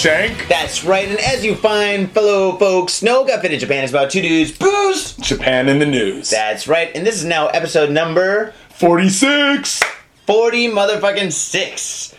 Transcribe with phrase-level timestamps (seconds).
[0.00, 0.48] Shank.
[0.48, 4.22] That's right, and as you find, fellow folks, know Got Faded Japan is about two
[4.22, 5.12] dudes, booze.
[5.16, 6.30] Japan in the news.
[6.30, 9.82] That's right, and this is now episode number 46.
[10.26, 12.14] 40 motherfucking 6.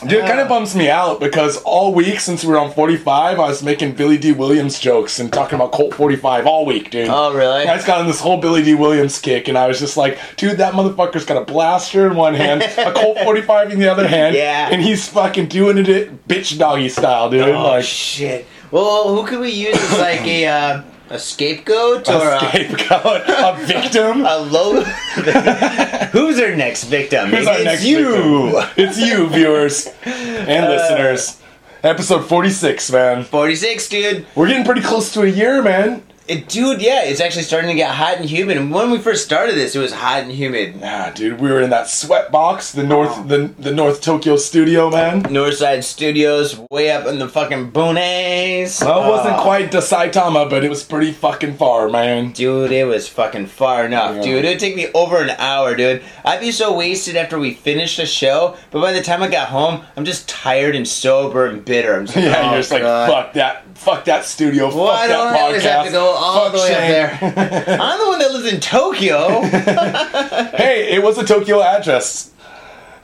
[0.00, 3.38] Dude, it kind of bums me out because all week since we were on 45,
[3.38, 7.08] I was making Billy Dee Williams jokes and talking about Colt 45 all week, dude.
[7.08, 7.66] Oh, really?
[7.68, 10.18] I just got on this whole Billy Dee Williams kick, and I was just like,
[10.36, 14.08] dude, that motherfucker's got a blaster in one hand, a Colt 45 in the other
[14.08, 14.70] hand, Yeah.
[14.72, 17.42] and he's fucking doing it bitch doggy style, dude.
[17.48, 18.46] Oh, like, shit.
[18.70, 20.82] Well, who could we use as like a, uh,
[21.12, 24.24] a scapegoat or a scapegoat, a victim.
[24.26, 24.82] a low.
[26.12, 27.28] Who's our next victim?
[27.28, 28.50] Who's our it's next you.
[28.50, 28.70] victim?
[28.76, 31.38] It's you, viewers and uh, listeners.
[31.82, 33.24] Episode 46, man.
[33.24, 34.26] 46, dude.
[34.34, 36.02] We're getting pretty close to a year, man.
[36.28, 38.56] It, dude, yeah, it's actually starting to get hot and humid.
[38.56, 40.80] And when we first started this, it was hot and humid.
[40.80, 44.88] Nah, dude, we were in that sweat box, the North, the, the North Tokyo studio,
[44.88, 45.24] man.
[45.24, 48.84] Northside Studios, way up in the fucking boonies.
[48.84, 52.30] Well, it wasn't Oh, quite the Saitama, but it was pretty fucking far, man.
[52.32, 54.22] Dude, it was fucking far enough, Yeah.
[54.22, 54.44] dude.
[54.44, 56.02] It'd take me over an hour, dude.
[56.24, 59.48] I'd be so wasted after we finished the show, but by the time I got
[59.48, 61.94] home, I'm just tired and sober and bitter.
[61.96, 64.88] I'm just Yeah, oh, you're just oh, like, fuck that, fuck that studio, fuck don't
[64.88, 65.66] I that always podcast.
[65.66, 67.04] have to go all fuck the way Shane.
[67.04, 67.78] up there?
[67.80, 69.42] I'm the one that lives in Tokyo.
[70.56, 72.30] Hey, it was a Tokyo address.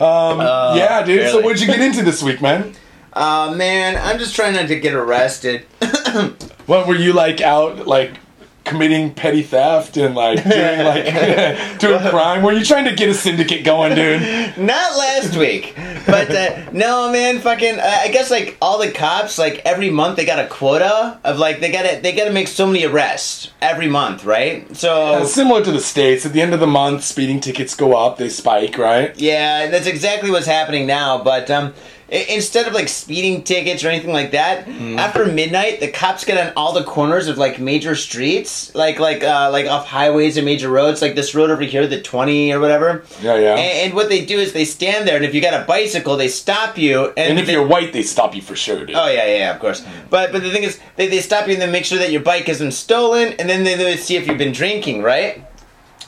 [0.00, 1.30] Um, yeah, dude.
[1.30, 2.74] So what'd you get into this week, man?
[3.14, 5.64] uh, man, I'm just trying not to get arrested.
[6.66, 8.12] What were you like out like
[8.68, 11.04] committing petty theft and like doing like
[11.78, 12.42] doing crime?
[12.42, 14.20] Were you trying to get a syndicate going, dude?
[14.58, 15.74] Not last week,
[16.06, 17.38] but uh, no, man.
[17.40, 21.18] Fucking, uh, I guess like all the cops, like every month they got a quota
[21.24, 24.76] of like they gotta they gotta make so many arrests every month, right?
[24.76, 27.96] So Uh, similar to the states, at the end of the month, speeding tickets go
[27.96, 29.18] up, they spike, right?
[29.18, 31.22] yeah, that's exactly what's happening now.
[31.22, 31.74] But um,
[32.10, 34.98] instead of like speeding tickets or anything like that, Hmm.
[34.98, 39.22] after midnight, the cops get on all the corners of like major streets, like like
[39.22, 42.60] uh, like off highways and major roads, like this road over here, the twenty or
[42.60, 43.04] whatever.
[43.20, 43.54] Yeah, yeah.
[43.56, 46.16] And, and what they do is they stand there, and if you got a bicycle,
[46.16, 48.96] they stop you, and, And if they- you're white, they stop you for sure, dude.
[48.96, 49.82] Oh yeah, yeah, yeah, of course.
[50.10, 52.22] But but the thing is, they, they stop you and then make sure that your
[52.22, 55.44] bike isn't stolen, and then they, they see if you've been drinking, right?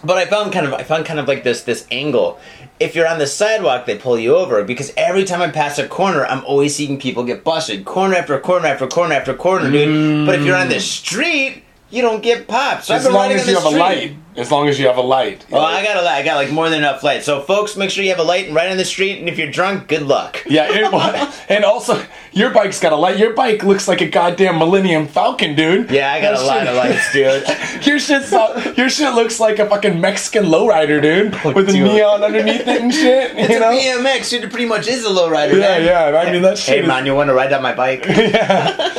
[0.02, 2.38] But I found kind of I found kind of like this this angle.
[2.78, 5.86] If you're on the sidewalk, they pull you over because every time I pass a
[5.86, 10.26] corner, I'm always seeing people get busted, corner after corner after corner after corner, dude.
[10.26, 10.80] But if you're on the mm.
[10.80, 12.84] street, you don't get popped.
[12.84, 13.78] So I've as been long as you the have a street.
[13.80, 14.16] light.
[14.36, 15.44] As long as you have a light.
[15.50, 16.20] Well, I got a light.
[16.20, 17.24] I got like more than enough light.
[17.24, 19.18] So, folks, make sure you have a light and ride on the street.
[19.18, 20.44] And if you're drunk, good luck.
[20.48, 22.00] Yeah, it, and also
[22.32, 23.18] your bike's got a light.
[23.18, 25.90] Your bike looks like a goddamn Millennium Falcon, dude.
[25.90, 27.86] Yeah, I got That a lot of lights, dude.
[27.86, 32.22] your shit, so, your shit looks like a fucking Mexican lowrider, dude, with a neon
[32.22, 33.36] underneath it and shit.
[33.36, 33.70] It's you a know?
[33.72, 34.44] BMX, dude.
[34.44, 35.54] It pretty much is a lowrider.
[35.54, 35.84] Yeah, man.
[35.84, 36.18] yeah.
[36.18, 36.74] I mean that shit.
[36.76, 38.04] Hey is- man, you want to ride on my bike?
[38.06, 38.94] yeah.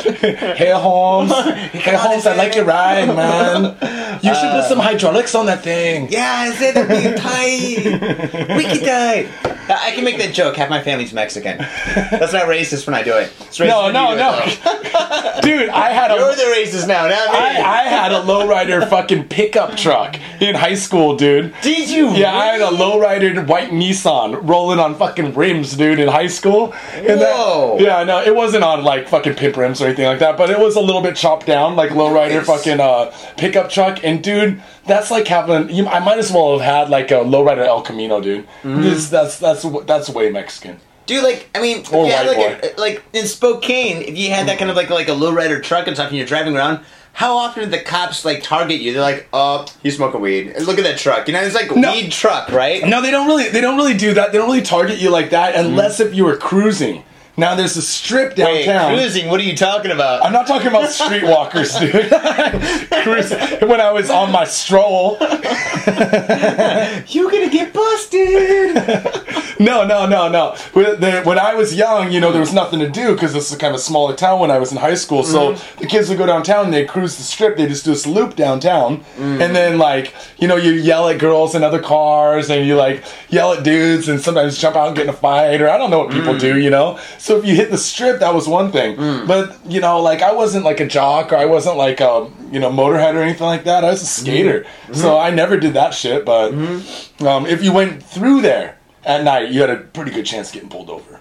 [0.54, 3.62] Hey Holmes, hey Holmes, I like your ride, man.
[4.22, 4.78] You should put uh, some
[5.22, 6.08] hydraulics on that thing.
[6.10, 9.28] yeah, I said that'd be tight, wicked tight.
[9.68, 10.56] I I can make that joke.
[10.56, 11.58] Half my family's Mexican.
[11.58, 13.32] That's not racist when I do it.
[13.40, 15.68] It's racist No, when no, you do no, it, dude.
[15.70, 17.38] I had a You're the racist now, not me.
[17.38, 21.54] I, I had a lowrider fucking pickup truck in high school, dude.
[21.62, 22.10] Did you?
[22.10, 26.72] Yeah, I had a lowrider white Nissan rolling on fucking rims, dude, in high school.
[26.94, 27.78] And that- Whoa.
[27.78, 30.58] yeah, no, it wasn't on like fucking pimp rims or anything like that, but it
[30.58, 32.46] was a little bit chopped down, like lowrider Nice.
[32.46, 34.02] fucking uh, pickup truck.
[34.04, 35.70] And dude, that's like having.
[35.70, 38.46] You, I might as well have had like a lowrider El Camino, dude.
[38.62, 38.82] Mm-hmm.
[38.82, 40.80] This, that's that's that's way Mexican.
[41.04, 44.58] Dude, like, I mean, Or white like, a, like in Spokane, if you had that
[44.58, 46.84] kind of like like a lowrider truck and stuff, and you're driving around.
[47.14, 48.94] How often do the cops like target you?
[48.94, 50.48] They're like, "Oh, you smoking weed?
[50.48, 51.28] And look at that truck.
[51.28, 51.92] You know, it's like No.
[51.92, 53.50] weed truck, right?" No, they don't really.
[53.50, 54.32] They don't really do that.
[54.32, 57.04] They don't really target you like that unless if you were cruising.
[57.36, 58.94] Now there's a strip Wait, downtown.
[58.94, 59.28] cruising?
[59.28, 60.24] What are you talking about?
[60.24, 61.80] I'm not talking about streetwalkers,
[62.90, 63.02] dude.
[63.02, 65.16] Cruising- when I was on my stroll.
[67.08, 69.22] You're gonna get busted.
[69.62, 70.56] No, no, no, no.
[70.72, 73.72] When, I was young, you know, there was nothing to do because this is kind
[73.74, 75.22] of a smaller town when I was in high school.
[75.22, 75.80] So mm-hmm.
[75.80, 77.56] the kids would go downtown and they cruise the strip.
[77.56, 79.04] They just do this loop downtown.
[79.16, 79.40] Mm.
[79.40, 83.04] And then, like, you know, you yell at girls in other cars and you, like,
[83.28, 85.90] yell at dudes and sometimes jump out and get in a fight or I don't
[85.90, 86.40] know what people mm.
[86.40, 86.98] do, you know?
[87.22, 88.96] So if you hit the strip, that was one thing.
[88.96, 89.28] Mm.
[89.28, 92.58] But, you know, like, I wasn't like a jock or I wasn't like a, you
[92.58, 93.84] know, motorhead or anything like that.
[93.84, 94.62] I was a skater.
[94.64, 94.94] Mm-hmm.
[94.94, 96.24] So I never did that shit.
[96.24, 97.24] But mm-hmm.
[97.24, 100.54] um, if you went through there, at night, you had a pretty good chance of
[100.54, 101.20] getting pulled over.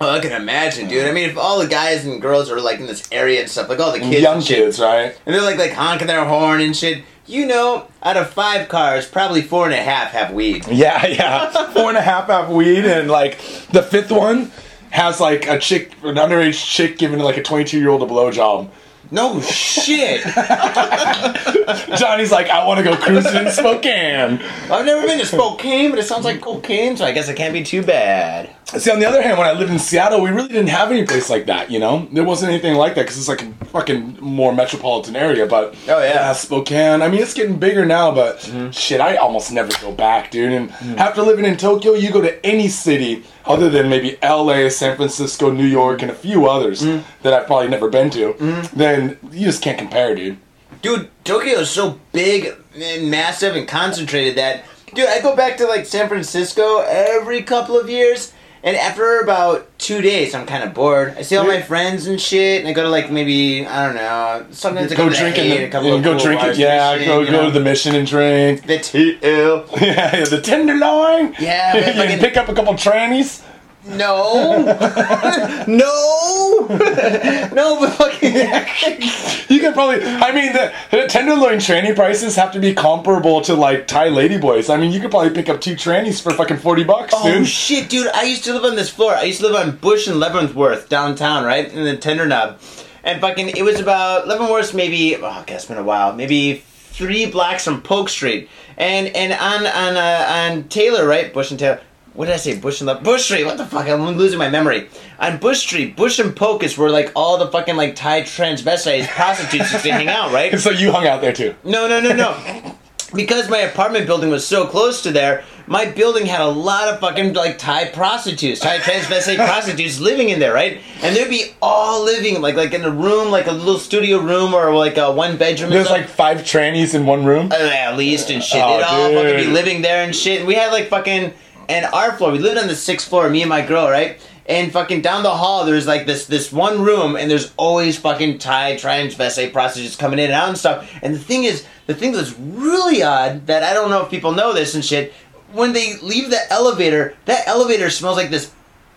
[0.00, 1.06] Oh, I can imagine, dude.
[1.06, 3.68] I mean, if all the guys and girls are like in this area and stuff,
[3.68, 5.14] like all the kids, Young shit, kids, right?
[5.26, 7.04] and they're like like honking their horn and shit.
[7.26, 10.66] You know, out of five cars, probably four and a half have weed.
[10.68, 11.50] Yeah, yeah.
[11.72, 13.38] Four and a half have weed, and like
[13.72, 14.52] the fifth one
[14.90, 18.70] has like a chick, an underage chick giving like a 22 year old a blowjob.
[19.10, 20.22] No shit.
[21.98, 24.40] Johnny's like, I want to go cruising in Spokane.
[24.70, 27.54] I've never been to Spokane, but it sounds like cocaine, so I guess it can't
[27.54, 28.54] be too bad.
[28.76, 31.06] See, on the other hand, when I lived in Seattle, we really didn't have any
[31.06, 31.70] place like that.
[31.70, 35.46] You know, there wasn't anything like that because it's like a fucking more metropolitan area.
[35.46, 36.34] But Oh, yeah.
[36.34, 37.00] Spokane.
[37.00, 38.70] I mean, it's getting bigger now, but mm-hmm.
[38.70, 40.52] shit, I almost never go back, dude.
[40.52, 40.98] And mm.
[40.98, 45.50] after living in Tokyo, you go to any city other than maybe L.A., San Francisco,
[45.50, 47.02] New York, and a few others mm.
[47.22, 48.34] that I've probably never been to.
[48.34, 48.70] Mm.
[48.72, 48.97] Then
[49.32, 50.38] you just can't compare, dude.
[50.82, 54.64] Dude, Tokyo is so big and massive and concentrated that,
[54.94, 59.66] dude, I go back to like San Francisco every couple of years, and after about
[59.78, 61.14] two days, I'm kind of bored.
[61.16, 63.94] I see all my friends and shit, and I go to like maybe I don't
[63.96, 64.46] know.
[64.50, 66.40] Sometimes I go, Go to the drink in the, a couple of go cool drink
[66.40, 66.62] bars it.
[66.64, 67.44] and Yeah, shit, go go know?
[67.46, 68.66] to the mission and drink.
[68.66, 69.80] the TL.
[69.80, 71.34] Yeah, the tenderloin.
[71.40, 73.42] Yeah, you fucking- pick up a couple trannies.
[73.88, 74.64] No,
[75.66, 76.66] no,
[77.52, 78.34] no, but fucking.
[79.48, 80.04] You could probably.
[80.04, 84.68] I mean, the, the tenderloin tranny prices have to be comparable to like Thai ladyboys.
[84.72, 87.46] I mean, you could probably pick up two trannies for fucking forty bucks, Oh dude.
[87.48, 88.08] shit, dude!
[88.08, 89.14] I used to live on this floor.
[89.14, 92.60] I used to live on Bush and Leavenworth downtown, right in the Tender Knob,
[93.02, 95.16] and fucking it was about Leavenworth's maybe.
[95.16, 96.12] Oh, God, it's been a while.
[96.12, 101.32] Maybe three blocks from Polk Street, and and on on uh, on Taylor, right?
[101.32, 101.80] Bush and Taylor.
[102.18, 102.58] What did I say?
[102.58, 103.44] Bush and Le- Bush Street.
[103.44, 103.88] What the fuck?
[103.88, 104.88] I'm losing my memory.
[105.20, 109.06] On Bush Street, Bush and Polk is where like all the fucking like Thai transvestites
[109.06, 110.50] prostitutes used to hang out, right?
[110.50, 111.54] And so you hung out there too.
[111.62, 112.74] No, no, no, no.
[113.14, 116.98] because my apartment building was so close to there, my building had a lot of
[116.98, 120.80] fucking like Thai prostitutes, Thai transvestite prostitutes living in there, right?
[121.02, 124.54] And they'd be all living like like in a room, like a little studio room
[124.54, 125.70] or like a one bedroom.
[125.70, 127.52] There's like five trannies in one room.
[127.52, 128.60] Uh, at least and shit.
[128.60, 130.40] Oh, They'd all fucking be living there and shit.
[130.40, 131.32] And we had like fucking
[131.68, 132.32] and our floor.
[132.32, 134.20] We lived on the sixth floor, me and my girl, right?
[134.46, 138.38] And fucking down the hall, there's like this this one room, and there's always fucking
[138.38, 140.90] Thai transvestite prostitutes coming in and out and stuff.
[141.02, 144.32] And the thing is, the thing that's really odd that I don't know if people
[144.32, 145.12] know this and shit.
[145.52, 148.52] When they leave the elevator, that elevator smells like this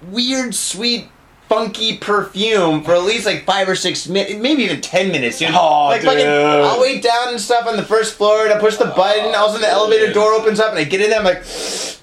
[0.09, 1.07] weird, sweet,
[1.47, 5.51] funky perfume for at least like five or six minutes, maybe even ten minutes, dude.
[5.51, 6.27] Aw, like fucking, dude.
[6.27, 9.35] I'll wait down and stuff on the first floor, and I push the button.
[9.35, 11.19] All of a sudden, the elevator door opens up, and I get in there.
[11.19, 11.43] I'm like,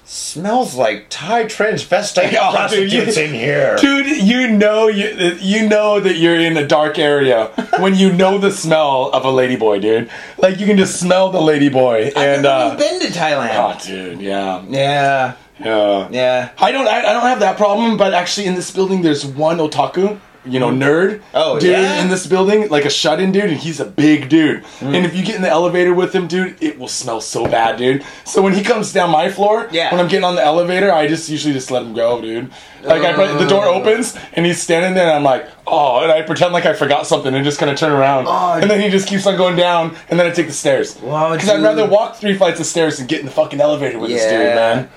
[0.09, 3.75] smells like Thai transvestite Oh, dude, prostitutes you- in here.
[3.77, 7.45] Dude, you know you you know that you're in a dark area
[7.79, 10.09] when you know the smell of a ladyboy, dude.
[10.39, 13.51] Like you can just smell the ladyboy, and I've uh, been to Thailand.
[13.53, 16.49] oh, dude, yeah, Yeah, yeah, yeah.
[16.57, 19.57] I don't I, I don't have that problem, but actually in this building there's one
[19.59, 21.21] otaku, you know, nerd.
[21.33, 22.01] Oh, dude, yeah?
[22.01, 24.63] in this building, like a shut-in dude, and he's a big dude.
[24.81, 27.77] And if you get in the elevator with him, dude, it will smell so bad,
[27.77, 28.03] dude.
[28.25, 29.91] So when he comes down my floor, Yeah.
[29.91, 32.51] when I'm getting on the elevator, I just usually just let him go, dude.
[32.81, 33.73] Like I the door Oh.
[33.81, 37.05] opens and he's standing there, and I'm like, oh, and I pretend like I forgot
[37.05, 39.57] something and just kind of turn around, Oh, and then he just keeps on going
[39.57, 40.93] down, and then I take the stairs.
[40.93, 44.09] Because I'd rather walk three flights of stairs than get in the fucking elevator with
[44.11, 44.89] this dude, man.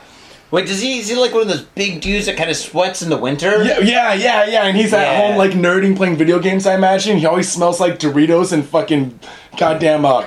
[0.52, 0.98] Wait, does he?
[0.98, 3.64] Is he like one of those big dudes that kind of sweats in the winter?
[3.64, 4.64] Yeah, yeah, yeah, yeah.
[4.66, 5.16] And he's at Yeah.
[5.26, 6.66] home like nerding, playing video games.
[6.66, 9.18] I imagine he always smells like Doritos and fucking
[9.56, 10.26] goddamn uh,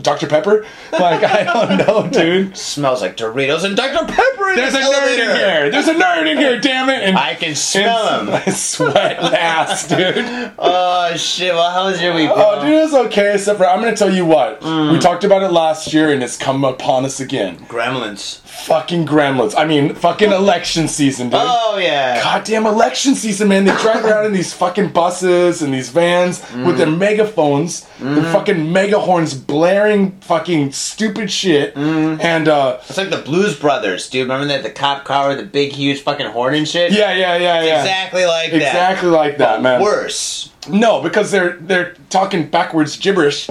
[0.00, 0.66] Dr Pepper.
[0.92, 2.56] Like I don't know, dude.
[2.56, 5.70] Smells like Doritos and Dr Pepper in There's a this nerd in here.
[5.70, 6.60] There's a nerd in here.
[6.60, 7.02] Damn it!
[7.02, 8.28] And I can smell him.
[8.46, 10.52] I sweat ass, dude.
[10.58, 11.54] Oh shit!
[11.54, 12.30] Well, how was your week?
[12.32, 13.34] Oh, dude, it's okay.
[13.34, 14.60] Except for I'm gonna tell you what.
[14.60, 14.92] Mm.
[14.92, 17.58] We talked about it last year, and it's come upon us again.
[17.66, 18.40] Gremlins.
[18.40, 19.54] Fucking gremlins.
[19.56, 21.40] I mean, fucking election season, dude.
[21.42, 22.22] Oh yeah.
[22.22, 23.64] goddamn election season, man.
[23.64, 26.76] They drive around in these fucking buses and these vans with mm.
[26.78, 28.32] their megaphones, their mm.
[28.32, 29.83] fucking mega horns blaring
[30.20, 31.76] fucking stupid shit.
[31.76, 34.22] And uh It's like the Blues Brothers, dude.
[34.22, 36.92] Remember that the cop car with the big, huge fucking horn and shit?
[36.92, 37.80] yeah, yeah, yeah, yeah.
[37.80, 38.56] Exactly like that.
[38.56, 39.80] Exactly like that, man.
[39.82, 40.50] Worse.
[40.68, 43.48] No, because they're they're talking backwards gibberish.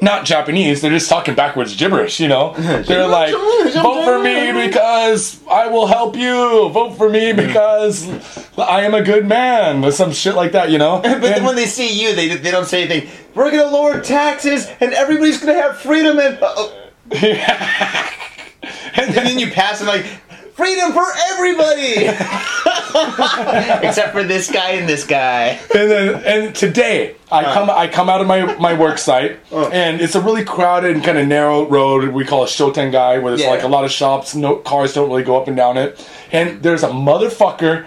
[0.00, 2.52] Not Japanese, they're just talking backwards gibberish, you know?
[2.82, 6.68] They're like, vote for me because I will help you.
[6.70, 8.08] Vote for me because
[8.58, 9.84] I am a good man.
[9.84, 11.00] Or some shit like that, you know?
[11.02, 13.08] But then when they see you, they, they don't say anything.
[13.34, 16.68] We're gonna lower taxes, and everybody's gonna have freedom, and uh,
[17.10, 17.24] and
[18.96, 20.04] and then you pass them like
[20.54, 22.06] freedom for everybody,
[22.94, 25.58] except for this guy and this guy.
[25.74, 30.00] and then and today I come I come out of my my work site and
[30.00, 33.42] it's a really crowded and kind of narrow road we call a shotengai where there's
[33.42, 33.50] Yeah.
[33.50, 36.62] like a lot of shops no cars don't really go up and down it and
[36.62, 37.84] there's a motherfucker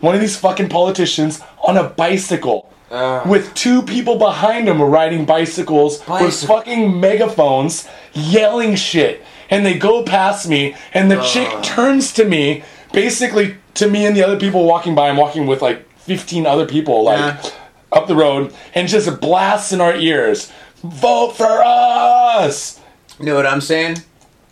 [0.00, 2.72] one of these fucking politicians on a bicycle.
[2.90, 3.22] Uh.
[3.26, 9.22] with two people behind him riding bicycles with fucking megaphones yelling shit.
[9.50, 14.16] And they go past me, and the chick turns to me, basically to me and
[14.16, 15.08] the other people walking by.
[15.08, 17.50] I'm walking with like 15 other people, like Yeah.
[17.92, 20.50] up the road, and just blasts in our ears
[20.84, 22.78] Vote for us!
[23.18, 24.02] You know what I'm saying?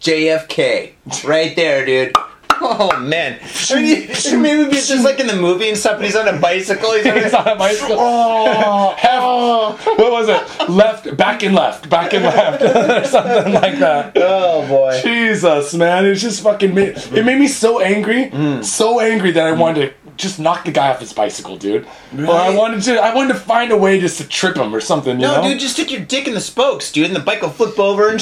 [0.00, 0.92] JFK.
[1.24, 2.12] Right there, dude.
[2.60, 3.38] Oh man!
[3.70, 5.96] I mean, you- maybe it's just like in the movie and stuff.
[5.96, 6.92] But he's on a bicycle.
[6.94, 7.96] He's on He's on a bicycle.
[7.98, 10.68] Oh, Half- what was it?
[10.68, 14.12] Left, back and left, back and left, or something like that.
[14.16, 15.00] oh boy!
[15.02, 18.64] Jesus, man, it just fucking made it made me so angry, Mm.
[18.64, 21.86] so angry that I wanted to just knock the guy off his bicycle, dude.
[22.18, 24.80] Or I wanted to, I wanted to find a way just to trip him or
[24.80, 25.20] something.
[25.20, 25.48] You No, know?
[25.50, 28.08] dude, just stick your dick in the spokes, dude, and the bike will flip over
[28.08, 28.20] and.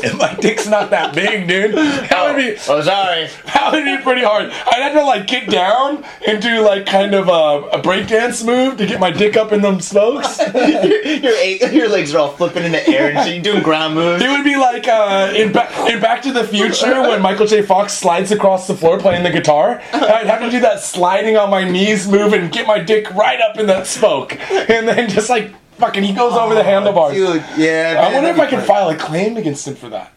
[0.00, 0.16] Shit.
[0.18, 1.74] my dick's not that big, dude.
[1.74, 3.28] That would be Oh, sorry.
[3.46, 4.46] that would be pretty hard.
[4.50, 8.76] I'd have to like get down and do like kind of a, a breakdance move
[8.78, 10.38] to get my dick up in them spokes.
[10.54, 13.32] your, your, eight, your legs are all flipping in the air and.
[13.32, 14.22] You're doing ground moves.
[14.22, 17.62] It would be like uh, in, ba- in Back to the Future when Michael J.
[17.62, 19.80] Fox slides across the floor playing the guitar.
[19.92, 23.40] I'd have to do that sliding on my knees move and get my dick right
[23.40, 24.38] up in that spoke.
[24.50, 27.14] And then just like fucking, he goes over the handlebars.
[27.14, 28.06] Dude, yeah.
[28.08, 30.12] I wonder if I can file a claim against him for that.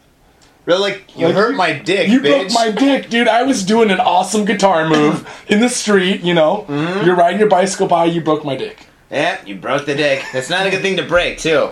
[0.64, 2.52] Really, like, you Like, hurt my dick, You bitch.
[2.52, 3.28] broke my dick, dude.
[3.28, 6.64] I was doing an awesome guitar move in the street, you know.
[6.68, 7.04] Mm-hmm.
[7.04, 8.86] You're riding your bicycle by, you broke my dick.
[9.10, 10.24] Yeah, you broke the dick.
[10.32, 11.70] That's not a good thing to break, too.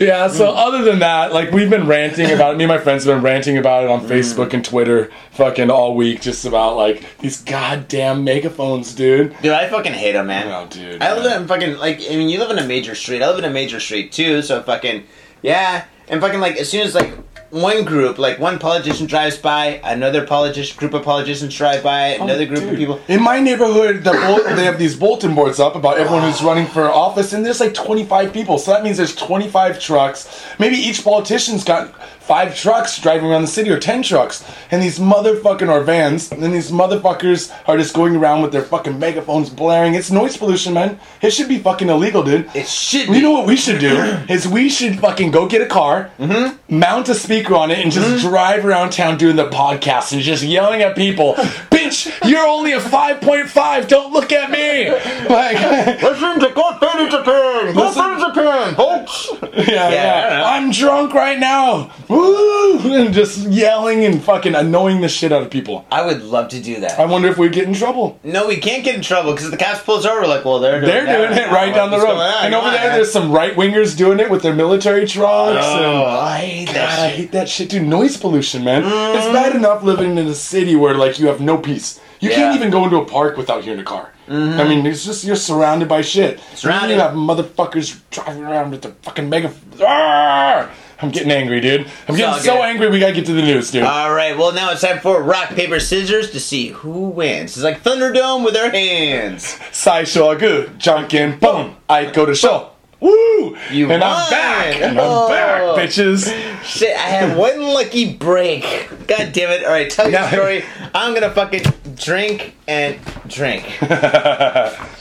[0.00, 0.54] Yeah, so Mm.
[0.56, 2.56] other than that, like we've been ranting about it.
[2.58, 4.08] Me and my friends have been ranting about it on Mm.
[4.08, 9.34] Facebook and Twitter fucking all week just about like these goddamn megaphones, dude.
[9.42, 10.46] Dude, I fucking hate them, man.
[10.48, 11.02] Oh, dude.
[11.02, 13.22] I live in fucking like I mean you live in a major street.
[13.22, 15.04] I live in a major street too, so fucking
[15.42, 15.84] yeah.
[16.08, 17.10] And fucking like as soon as like
[17.50, 22.24] one group, like one politician drives by, another politician group of politicians drive by, oh,
[22.24, 23.00] another group of Oh, people.
[23.08, 26.66] In my neighborhood, the bul- they have these bulletin boards up about everyone who's running
[26.66, 28.58] for office, and there's like 25 people.
[28.58, 30.44] So that means there's 25 trucks.
[30.58, 31.94] Maybe each politician's got
[32.28, 34.44] five trucks driving around the city, or 10 trucks.
[34.70, 38.62] And these motherfucking, or vans, and then these motherfuckers are just going around with their
[38.62, 39.94] fucking megaphones blaring.
[39.94, 41.00] It's noise pollution, man.
[41.22, 42.50] It should be fucking illegal, dude.
[42.54, 43.96] It should You know what we should do?
[44.28, 46.78] Is we should fucking go get a car, mm-hmm.
[46.78, 48.28] mount a speaker on it, and just mm-hmm.
[48.28, 51.34] drive around town doing the podcast and just yelling at people,
[51.70, 53.88] "Bitch, you're only a 5.5.
[53.88, 54.90] Don't look at me!"
[55.28, 55.56] Like,
[56.02, 57.74] Listen to Go Finish Japan!
[57.74, 59.28] Go Listen- Finish Japan, folks!
[59.68, 60.42] yeah, I yeah.
[60.46, 61.90] I'm drunk right now.
[62.18, 62.94] Woo!
[62.94, 65.84] And just yelling and fucking annoying the shit out of people.
[65.90, 66.98] I would love to do that.
[66.98, 68.18] I wonder if we'd get in trouble.
[68.24, 70.26] no, we can't get in trouble because the cops pulls over.
[70.26, 72.18] Like, well, they're doing They're doing it right down the road.
[72.18, 75.64] And over there, there's some right wingers doing it with their military trucks.
[75.64, 77.16] and- Oh, I hate God, that I shit.
[77.18, 77.82] hate that shit, dude.
[77.82, 78.82] Noise pollution, man.
[78.84, 78.92] It's
[79.24, 79.32] Mm-hmm.
[79.34, 82.00] bad enough living in a city where like you have no peace.
[82.20, 84.12] You can't even go into a park without hearing a car.
[84.28, 86.40] I mean, it's just you're surrounded by shit.
[86.54, 86.94] Surrounded.
[86.96, 89.48] You have motherfuckers driving around with their fucking mega.
[89.76, 90.68] Arrgh!
[91.00, 91.88] I'm getting angry, dude.
[92.08, 92.88] I'm getting so angry.
[92.90, 93.84] We gotta get to the news, dude.
[93.84, 97.56] All right, well now it's time for rock paper scissors to see who wins.
[97.56, 99.58] It's like Thunderdome with our hands.
[99.72, 101.76] Sideshow good, janken pon.
[101.88, 102.70] I go to show.
[103.00, 103.56] Woo!
[103.70, 104.02] You and won.
[104.02, 104.74] I'm back.
[104.82, 105.28] And I'm Oh.
[105.28, 106.26] back, bitches.
[106.64, 108.62] Shit, I had one lucky break.
[109.06, 109.64] God damn it!
[109.64, 110.64] All right, tell your story.
[110.96, 111.62] I'm gonna fucking
[111.94, 113.64] drink and drink.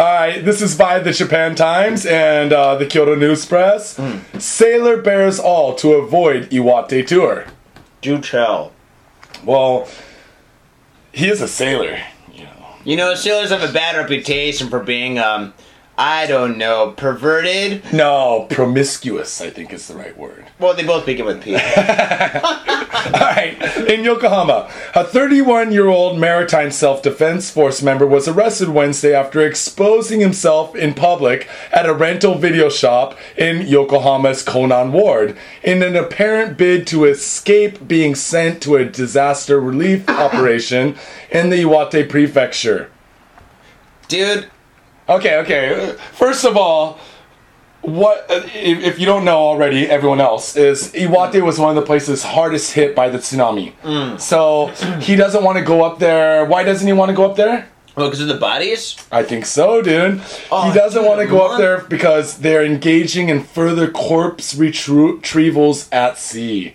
[0.00, 4.00] All right, this is by the Japan Times and uh, the Kyodo News Press.
[4.38, 7.44] Sailor bears all to avoid Iwate tour.
[8.00, 8.72] Do tell.
[9.44, 9.86] Well,
[11.12, 11.98] he is a sailor,
[12.32, 12.66] you know.
[12.82, 15.52] You know, sailors have a bad reputation for being, um,
[15.98, 17.82] I don't know, perverted.
[17.92, 20.46] No, promiscuous, I think is the right word.
[20.60, 21.54] Well, they both begin with P.
[21.54, 23.56] All right,
[23.88, 29.40] in Yokohama, a 31 year old Maritime Self Defense Force member was arrested Wednesday after
[29.40, 35.96] exposing himself in public at a rental video shop in Yokohama's Konan Ward in an
[35.96, 40.94] apparent bid to escape being sent to a disaster relief operation
[41.30, 42.90] in the Iwate Prefecture.
[44.08, 44.50] Dude,
[45.10, 45.96] Okay, okay.
[46.12, 47.00] First of all,
[47.82, 51.76] what uh, if, if you don't know already, everyone else is Iwate was one of
[51.76, 54.20] the places hardest hit by the tsunami.
[54.20, 54.68] So
[55.00, 56.44] he doesn't want to go up there.
[56.44, 57.68] Why doesn't he want to go up there?
[57.96, 58.96] well, because of the bodies?
[59.10, 60.22] I think so, dude.
[60.50, 64.54] Oh, he doesn't dude, want to go up there because they're engaging in further corpse
[64.54, 66.74] retrievals at sea.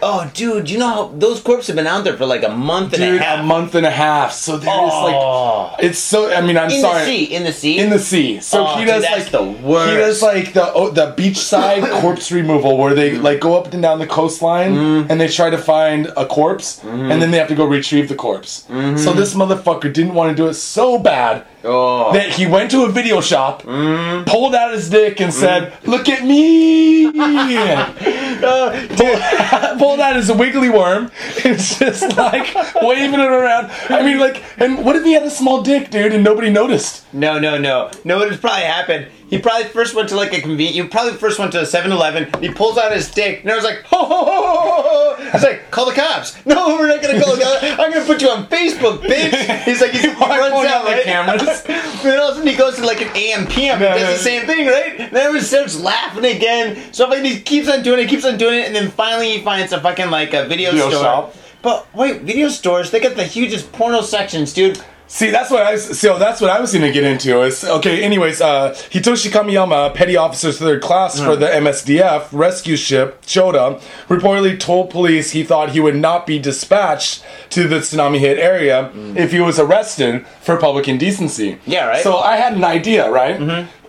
[0.00, 2.92] Oh, dude, you know how those corpses have been out there for like a month
[2.94, 3.40] and Dude, a half.
[3.40, 4.32] a month and a half.
[4.32, 5.70] So they're Oh.
[5.74, 6.32] like, it's so.
[6.32, 7.00] I mean, I'm in sorry.
[7.00, 8.40] the sea, in the sea, in the sea.
[8.40, 9.90] So Oh, he dude, does that's like the worst.
[9.90, 13.82] He does like the oh, the beachside corpse removal where they like go up and
[13.82, 15.10] down the coastline Mm-hmm.
[15.10, 18.14] and they try to find a corpse and then they have to go retrieve the
[18.14, 18.64] corpse.
[18.68, 21.66] So this motherfucker didn't want to do it so bad Mm-hmm.
[21.70, 22.12] Oh.
[22.12, 24.24] that he went to a video shop, Mm-hmm.
[24.30, 27.06] pulled out his dick and said, "Look at me."
[28.40, 31.10] pulled, pulled out his wiggly worm.
[31.38, 33.70] It's just like waving it around.
[33.88, 37.04] I mean, like, and what if he had a small dick, dude, and nobody noticed?
[37.12, 37.90] No, no, no.
[38.04, 39.08] No, what has probably happened?
[39.28, 40.74] He probably first went to like a convenience.
[40.76, 42.40] You probably first went to a 7-Eleven.
[42.40, 45.30] He pulls out his dick, and I was like, ho, ho, ho, ho, ho, ho.
[45.32, 46.36] He's like, call the cops.
[46.46, 47.62] No, we're not gonna call the cops.
[47.62, 49.62] I'm gonna put you on Facebook, bitch.
[49.64, 50.20] He's like, he's, he runs
[50.54, 51.04] out out the right?
[51.04, 51.62] cameras.
[52.02, 53.80] then all of a sudden he goes to like an AM PM.
[53.80, 54.98] No, does the same thing, right?
[54.98, 56.92] And then everyone starts laughing again.
[56.94, 59.44] So like, he keeps on doing it, keeps on doing it, and then finally he
[59.44, 61.02] finds a fucking like a video, Video store.
[61.02, 61.34] shop.
[61.60, 64.80] But wait, video stores, they got the hugest porno sections, dude.
[65.10, 67.40] See, that's what I was, so that's what I was gonna get into.
[67.42, 68.02] Is okay.
[68.04, 74.60] Anyways, uh, Hitoshi Kamiyama, petty officer third class for the MSDF rescue ship Chiyoda, reportedly
[74.60, 79.32] told police he thought he would not be dispatched to the tsunami hit area if
[79.32, 81.58] he was arrested for public indecency.
[81.64, 82.02] Yeah, right.
[82.02, 83.40] So I had an idea, right?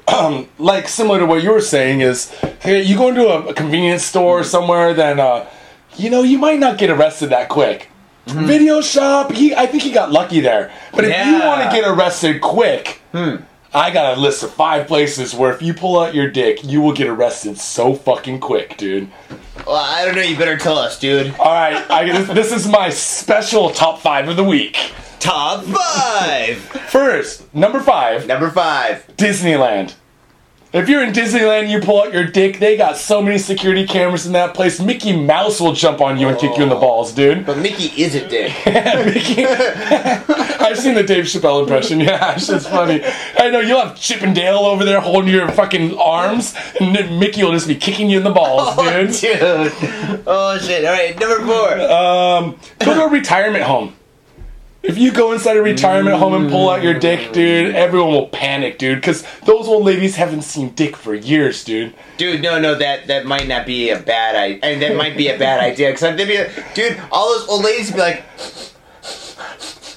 [0.07, 3.53] Um, like similar to what you were saying is, hey, you go into a, a
[3.53, 5.45] convenience store somewhere, then uh,
[5.97, 7.89] you know you might not get arrested that quick.
[8.29, 8.45] Mm-hmm.
[8.45, 10.71] Video shop, he I think he got lucky there.
[10.93, 13.37] But if you want to get arrested quick, hmm.
[13.73, 16.81] I got a list of five places where if you pull out your dick, you
[16.81, 19.09] will get arrested so fucking quick, dude.
[19.67, 20.21] Well, I don't know.
[20.21, 21.35] You better tell us, dude.
[21.37, 24.91] All right, I, this, this is my special top five of the week.
[25.19, 26.57] Top five.
[26.89, 29.05] First, number five, Number five.
[29.17, 29.93] Disneyland.
[30.71, 32.59] If you're in Disneyland, you pull out your dick.
[32.59, 34.79] They got so many security cameras in that place.
[34.79, 37.43] Mickey Mouse will jump on you and kick you in the balls, dude.
[37.43, 38.53] But Mickey is a dick.
[38.67, 39.45] Mickey.
[40.61, 41.99] I've seen the Dave Chappelle impression.
[42.09, 43.01] Yeah, it's just funny.
[43.39, 47.17] I know you'll have Chip and Dale over there holding your fucking arms, and then
[47.19, 49.11] Mickey will just be kicking you in the balls, Oh, dude.
[49.11, 50.23] dude.
[50.27, 50.85] Oh shit.
[50.85, 51.19] All right.
[51.19, 51.73] Number four.
[51.81, 53.95] Um, go to a retirement home.
[54.81, 58.27] If you go inside a retirement home and pull out your dick, dude, everyone will
[58.27, 61.93] panic, dude, because those old ladies haven't seen dick for years, dude.
[62.15, 64.59] Dude, no, no, that that might not be a bad idea.
[64.63, 67.65] And that might be a bad idea because they'd be, like, dude, all those old
[67.65, 68.23] ladies would be like,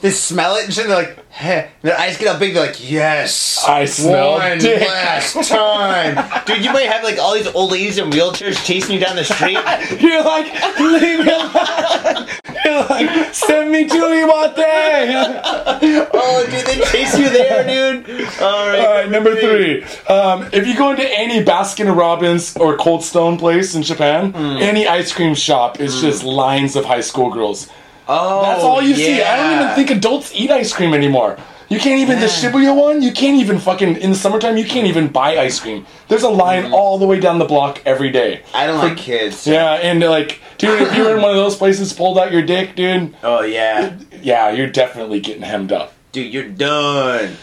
[0.00, 0.64] they smell it.
[0.64, 1.68] And they're like, heh.
[1.82, 2.54] Their eyes get all big.
[2.54, 6.62] They're like, yes, I smell one dick." last time, dude.
[6.64, 9.58] You might have like all these old ladies in wheelchairs chasing you down the street.
[10.00, 10.46] You're like,
[10.78, 12.28] leave me alone.
[12.64, 15.40] You're like, send me to Iwate.
[16.14, 18.06] oh, dude, they chase you there, dude.
[18.40, 19.82] All right, All right, number three.
[20.14, 24.56] Um, if you go into any Baskin Robbins or Cold Stone place in Japan, Hmm.
[24.60, 27.68] any ice cream shop is just lines of high school girls.
[28.08, 29.22] Oh, That's all you see.
[29.22, 31.38] I don't even think adults eat ice cream anymore.
[31.68, 33.00] You can't even the Shibuya one.
[33.00, 34.58] You can't even fucking in the summertime.
[34.58, 35.86] You can't even buy ice cream.
[36.08, 36.74] There's a line Hmm.
[36.74, 38.42] all the way down the block every day.
[38.52, 39.46] I don't like kids.
[39.46, 42.42] Yeah, and like, dude, if you were in one of those places, pulled out your
[42.42, 43.14] dick, dude.
[43.22, 45.94] Oh yeah, Yeah, you're definitely getting hemmed up.
[46.12, 47.36] dude, you're done.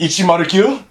[0.00, 0.84] Ichimaru Q.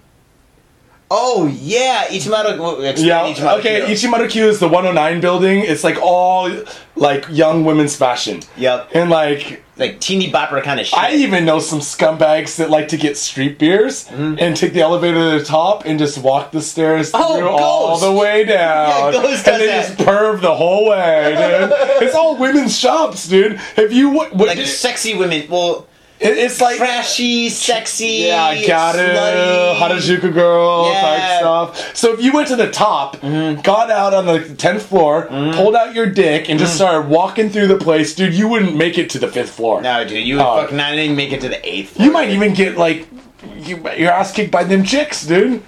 [1.10, 2.82] Oh yeah, Ichimaru.
[2.98, 3.24] Yeah.
[3.32, 3.86] Ichimaru okay.
[3.86, 3.94] Q.
[4.10, 5.60] Ichimaru Q is the 109 building.
[5.60, 6.50] It's like all
[6.96, 8.40] like young women's fashion.
[8.58, 8.90] Yep.
[8.94, 10.98] And like like teeny bopper kind of shit.
[10.98, 15.14] I even know some scumbags that like to get street beers and take the elevator
[15.32, 17.22] to the top and just walk the stairs Mm-hmm.
[17.24, 19.12] Oh, through all the way down.
[19.14, 19.86] Yeah, and they that.
[19.88, 21.72] just perv the whole way, dude.
[22.02, 23.58] it's all women's shops, dude.
[23.76, 25.48] If you what, what like sexy women.
[25.48, 25.86] Well,
[26.20, 28.26] it's like trashy, sexy.
[28.26, 29.16] yeah, got it.
[29.16, 29.78] slutty.
[29.78, 31.00] Harajuku girl Yeah.
[31.00, 31.96] type stuff.
[31.96, 33.60] So if you went to the top, mm-hmm.
[33.62, 35.56] got out on the tenth floor, mm-hmm.
[35.56, 36.88] pulled out your dick, and just mm-hmm.
[36.90, 39.80] started walking through the place, dude, you wouldn't make it to the fifth floor.
[39.80, 40.62] No, dude, you would Oh.
[40.62, 41.90] fucking not even make it to the eighth.
[41.90, 43.08] Floor, You might even get like
[43.56, 45.62] you, your ass kicked by them chicks, dude.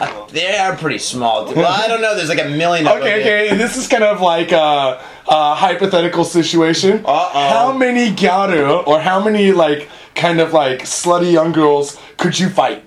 [0.00, 1.46] Uh, they are pretty small.
[1.46, 1.56] Dude.
[1.56, 2.16] Well, I don't know.
[2.16, 2.86] There's like a million.
[2.86, 3.02] of them.
[3.02, 3.56] Okay, okay.
[3.56, 6.98] This is kind of like a, a hypothetical situation.
[7.06, 7.48] Uh-oh.
[7.48, 12.50] How many gyaru or how many like kind of like slutty young girls could you
[12.50, 12.82] fight?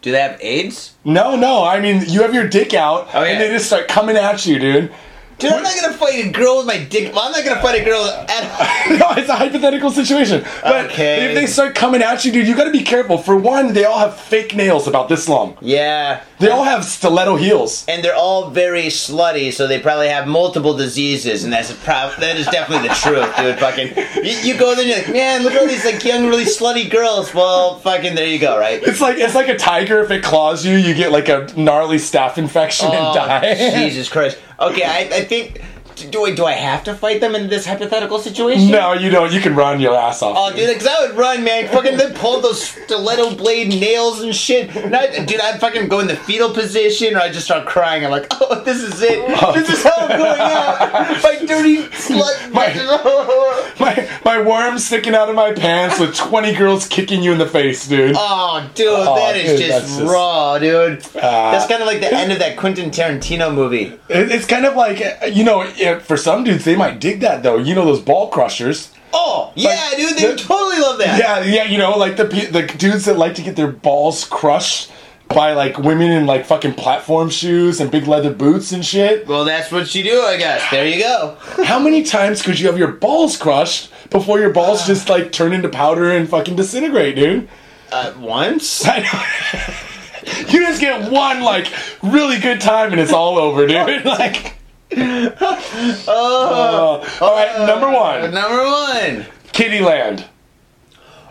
[0.00, 0.94] Do they have AIDS?
[1.04, 1.64] No, no.
[1.64, 3.30] I mean, you have your dick out, Oh, yeah.
[3.32, 4.92] and they just start coming at you, dude.
[5.38, 7.08] Dude, I'm not gonna fight a girl with my dick.
[7.16, 8.90] I'm not gonna fight a girl at.
[8.90, 10.44] All No, it's a hypothetical situation.
[10.62, 11.28] But Okay.
[11.28, 13.18] if they start coming at you, dude, you got to be careful.
[13.18, 15.56] For one, they all have fake nails about this long.
[15.60, 16.22] Yeah.
[16.40, 17.84] They all have stiletto heels.
[17.88, 22.18] And they're all very slutty, so they probably have multiple diseases, and that's a prob-
[22.20, 23.58] that is definitely the truth, dude.
[23.58, 23.88] Fucking,
[24.24, 26.44] you, you go there, and you're like, man, look at all these like young, really
[26.44, 27.34] slutty girls.
[27.34, 28.80] Well, fucking, there you go, right?
[28.82, 30.00] It's like it's like a tiger.
[30.00, 33.54] If it claws you, you get like a gnarly staph infection and Oh, die.
[33.84, 34.38] Jesus Christ.
[34.60, 35.62] Okay, I, I think
[36.10, 38.70] do I do I have to fight them in this hypothetical situation?
[38.70, 39.32] No, you don't.
[39.32, 40.36] You can run your ass off.
[40.38, 41.68] Oh, dude, because I would run, man.
[41.68, 44.74] Fucking then pull those stiletto blade nails and shit.
[44.76, 48.04] And I, dude, I'd fucking go in the fetal position, or I just start crying.
[48.04, 49.26] I'm like, oh, this is it.
[49.54, 51.22] This is how I'm going out.
[51.22, 52.52] My dirty slut.
[52.52, 52.68] My-
[53.78, 57.46] my my worm sticking out of my pants with twenty girls kicking you in the
[57.46, 58.14] face, dude.
[58.18, 61.02] Oh, dude, that is dude, just just- raw, dude.
[61.16, 61.52] Ah.
[61.52, 63.92] that's kind of like the end of that Quentin Tarantino movie.
[64.08, 67.20] It- It's kind of like uh, you know, it, for some dudes they might dig
[67.20, 67.56] that though.
[67.58, 68.92] You know those ball crushers.
[69.12, 71.18] Oh, yeah, Like, dude, they the- totally love that.
[71.18, 74.90] Yeah, yeah, you know, like the the dudes that like to get their balls crushed
[75.28, 79.26] by like women in like fucking platform shoes and big leather boots and shit.
[79.26, 80.62] Well, that's what you do, I guess.
[80.70, 81.36] There you go.
[81.64, 85.52] How many times could you have your balls crushed before your balls just like turn
[85.52, 87.48] into powder and fucking disintegrate, dude?
[87.90, 88.84] Uh, once?
[88.86, 90.44] I know.
[90.52, 91.72] you just get one like
[92.02, 94.04] really good time and it's all over, dude.
[94.04, 94.54] Like,
[94.96, 95.30] uh,
[96.08, 99.26] all right, number one, Number one.
[99.52, 100.24] Kittyland.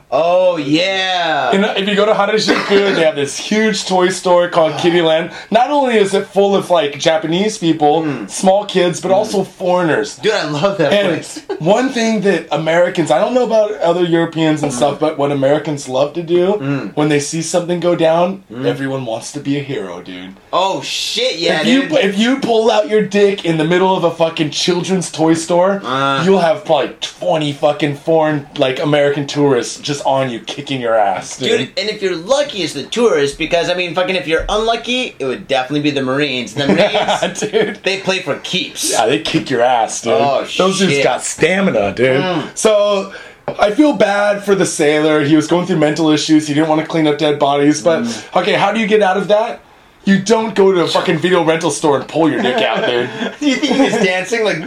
[0.10, 1.52] Oh, yeah.
[1.52, 5.34] And if you go to Harajuku, they have this huge toy store called Kittyland.
[5.52, 8.26] Not only is it full of like Japanese people, hmm.
[8.28, 9.16] small kids, but hmm.
[9.16, 10.16] also foreigners.
[10.18, 11.44] Dude, I love that And place.
[11.60, 14.78] one thing that Americans, I don't know about other Europeans and hmm.
[14.78, 19.32] stuff, but what Americans love to do when they see something go down, everyone wants
[19.34, 20.36] to be a hero, dude.
[20.54, 21.92] Oh, shit, yeah, if you dude.
[21.98, 25.82] if you pull out your dick in the middle of a fucking children's toy store,
[25.84, 26.24] Uh.
[26.24, 31.38] you'll have probably twenty fucking foreign like American tourists just on you kicking your ass,
[31.38, 31.48] dude.
[31.60, 35.16] Dude, and if you're lucky, it's the tourists because I mean, fucking, if you're unlucky,
[35.20, 36.54] it would definitely be the Marines.
[36.54, 37.84] The Marines, dude.
[37.84, 38.92] they play for keeps.
[38.92, 40.14] Yeah, they kick your ass, dude.
[40.14, 42.22] Oh, Those dudes got stamina, dude.
[42.22, 42.58] Mm.
[42.58, 43.14] So
[43.48, 45.24] I feel bad for the sailor.
[45.24, 46.48] He was going through mental issues.
[46.48, 47.82] He didn't want to clean up dead bodies.
[47.82, 48.42] But Mm.
[48.42, 49.62] okay, how do you get out of that?
[50.06, 53.10] You don't go to a fucking video rental store and pull your dick out, dude.
[53.42, 54.58] You think he was dancing like?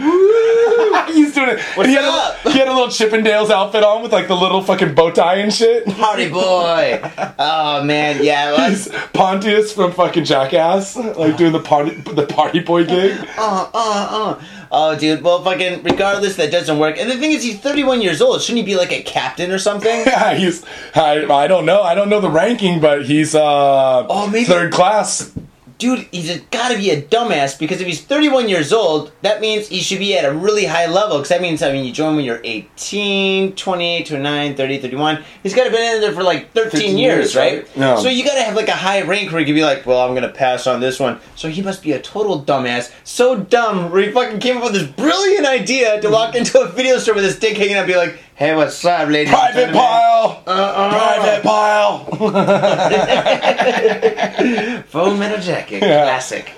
[1.13, 1.59] He's doing it.
[1.75, 2.45] What's he, had up?
[2.45, 5.35] A, he had a little Chippendales outfit on with like the little fucking bow tie
[5.35, 5.87] and shit.
[5.87, 7.01] Howdy boy!
[7.39, 8.51] Oh man, yeah.
[8.57, 13.17] well, He's Pontius from fucking Jackass, like doing the party the party boy gig.
[13.37, 14.07] Uh, uh,
[14.39, 14.41] uh.
[14.73, 15.21] Oh, dude.
[15.21, 15.83] Well, fucking.
[15.83, 16.97] Regardless, that doesn't work.
[16.97, 18.41] And the thing is, he's 31 years old.
[18.41, 19.91] Shouldn't he be like a captain or something?
[20.11, 20.63] Yeah, he's
[20.95, 24.71] I, I don't know I don't know the ranking, but he's uh Oh, maybe- third
[24.73, 25.31] class.
[25.81, 29.79] Dude, he's gotta be a dumbass because if he's 31 years old, that means he
[29.79, 31.17] should be at a really high level.
[31.17, 35.23] Because that means, I mean, you join when you're 18, 28, 29, 30, 31.
[35.41, 37.63] He's gotta been in there for like 13, 13 years, years, right?
[37.63, 37.69] right?
[37.75, 37.95] Yeah.
[37.95, 40.13] So you gotta have like a high rank where you can be like, well, I'm
[40.13, 41.19] gonna pass on this one.
[41.35, 42.93] So he must be a total dumbass.
[43.03, 46.67] So dumb where he fucking came up with this brilliant idea to walk into a
[46.67, 49.31] video store with his dick hanging out and be like, hey, what's up, ladies?
[49.31, 50.43] Private gentlemen?" Pyle.
[50.47, 50.89] Uh-uh.
[50.89, 52.05] Private Pyle.
[54.89, 55.83] Full metal jacket.
[55.83, 56.03] Yeah.
[56.05, 56.51] Classic.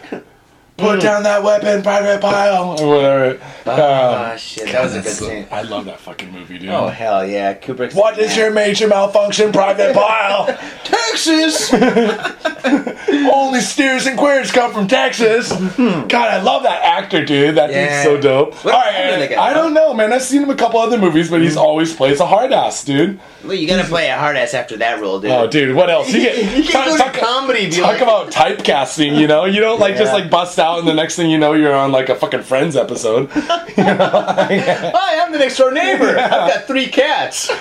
[0.75, 1.01] Put mm.
[1.03, 3.39] down that weapon, private Pyle, or whatever.
[3.67, 4.71] Oh, Um, ah, shit.
[4.71, 5.47] That was a good scene.
[5.51, 6.69] I love that fucking movie, dude.
[6.69, 7.93] Oh hell yeah, Kubrick's.
[7.93, 10.47] What is your major malfunction, private Pyle?
[10.83, 11.71] Texas?
[13.31, 15.51] Only steers and queers come from Texas.
[15.51, 16.07] Hmm.
[16.07, 17.55] God, I love that actor, dude.
[17.55, 18.03] That Yeah.
[18.03, 18.55] dude's so dope.
[18.65, 19.49] What All actor right, they got?
[19.49, 20.11] I don't know, man.
[20.11, 21.59] I've seen him a couple other movies, but he's hmm.
[21.59, 23.19] always plays a hard ass, dude.
[23.43, 25.31] well, you gotta play a hard ass after that role, dude.
[25.31, 26.07] Oh, dude, what else?
[26.13, 29.45] You, get, You can go to comedy, be Talk like- about typecasting, you know?
[29.45, 31.91] You don't like just like bust out, and the next thing you know, you're on
[31.91, 33.29] like a fucking Friends episode.
[33.33, 36.09] Hi, I'm the next door neighbor.
[36.17, 37.51] I've got three cats.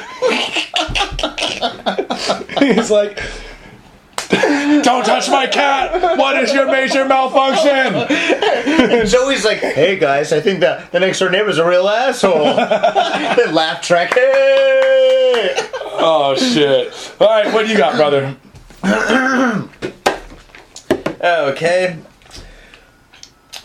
[2.61, 3.21] He's like,
[4.29, 6.17] "Don't touch my cat.
[6.17, 7.95] What is your major malfunction?"
[8.93, 12.45] And Joey's like, hey guys, I think that the next door neighbor's a real asshole.
[12.55, 15.55] then laugh track, hey!
[16.05, 17.17] Oh shit!
[17.21, 18.37] All right, what do you got, brother?
[21.25, 21.97] Okay.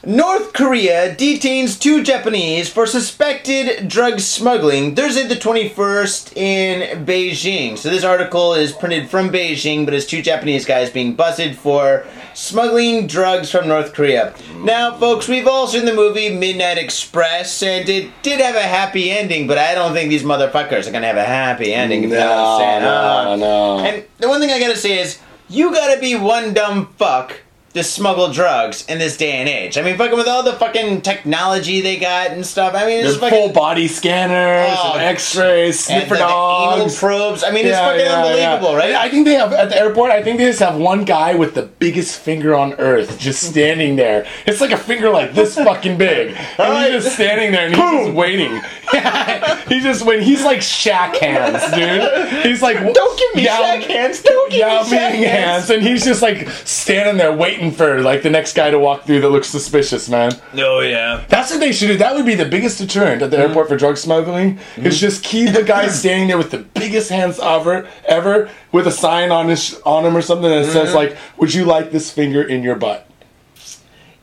[0.06, 7.78] North Korea detains two Japanese for suspected drug smuggling Thursday the 21st in Beijing.
[7.80, 12.06] So this article is printed from Beijing, but it's two Japanese guys being busted for
[12.36, 14.36] smuggling drugs from North Korea.
[14.60, 19.10] Now, folks, we've all seen the movie Midnight Express, and it did have a happy
[19.10, 22.04] ending, but I don't think these motherfuckers are gonna have a happy ending.
[22.04, 22.82] if you know what I'm saying.
[22.84, 23.80] no, Uh, no.
[23.80, 25.18] and the one thing I gotta say is,
[25.50, 27.34] you gotta be one dumb fuck
[27.78, 29.78] to smuggle drugs in this day and age.
[29.78, 32.74] I mean, fucking with all the fucking technology they got and stuff.
[32.76, 36.26] I mean, it's There's fucking full body scanners Oh, and X-rays, and sniffer the, the
[36.26, 37.00] anal dogs.
[37.00, 37.44] probes.
[37.44, 38.94] I mean, it's fucking unbelievable, right?
[38.96, 40.12] I think they have at the airport.
[40.12, 43.96] I think they just have one guy with the biggest finger on earth just standing
[43.96, 44.28] there.
[44.46, 46.94] It's like a finger like this fucking big, and Alright.
[46.94, 48.60] he's just standing there and he's just waiting.
[49.68, 50.26] he's just waiting.
[50.26, 52.44] He's like Shaq hands, dude.
[52.46, 54.22] He's like, Don't give me Yao- Shaq hands.
[54.22, 55.26] Don't give Yao me Shaq hands.
[55.26, 58.78] hands, and he's just like standing there waiting waiting for like the next guy to
[58.78, 60.34] walk through that looks suspicious, man.
[60.56, 61.24] Oh yeah.
[61.30, 61.98] That's what they should do.
[61.98, 63.48] That would be the biggest deterrent at the Mm-hmm.
[63.48, 64.60] airport for drug smuggling.
[64.76, 68.92] Is just keep the guy standing there with the biggest hands ever, ever, with a
[68.92, 70.96] sign on his on him or something that says Mm-hmm.
[70.98, 73.07] like, "Would you like this finger in your butt?"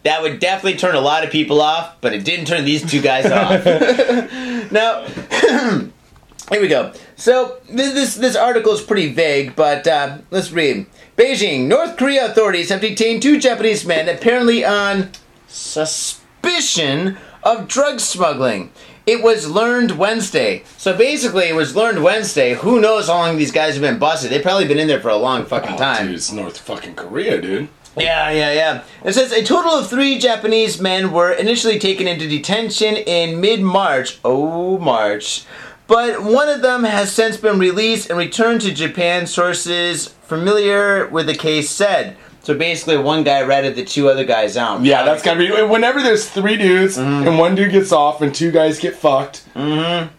[0.04, 3.00] That would definitely turn a lot of people off, but it didn't turn these two
[3.00, 3.64] guys off.
[4.70, 5.06] now,
[6.50, 6.92] here we go.
[7.16, 10.86] So this this, this article is pretty vague, but uh, let's read.
[11.16, 15.10] Beijing, North Korea authorities have detained two Japanese men apparently on
[15.48, 18.70] suspicion of drug smuggling.
[19.06, 20.64] It was learned Wednesday.
[20.78, 22.54] So basically, it was learned Wednesday.
[22.54, 24.30] Who knows how long these guys have been busted?
[24.30, 26.06] They've probably been in there for a long fucking Oh, time.
[26.06, 27.68] dude, it's North fucking Korea, dude.
[27.96, 28.82] Yeah, yeah, yeah.
[29.04, 33.60] It says a total of three Japanese men were initially taken into detention in mid
[33.60, 34.18] March.
[34.24, 35.44] Oh, March.
[35.86, 41.26] But one of them has since been released and returned to Japan, sources familiar with
[41.26, 42.16] the case said.
[42.44, 44.82] So basically, one guy ratted the two other guys out.
[44.84, 45.50] Yeah, that's gotta be.
[45.50, 47.26] Whenever there's three dudes Mm-hmm.
[47.26, 49.42] and one dude gets off and two guys get fucked,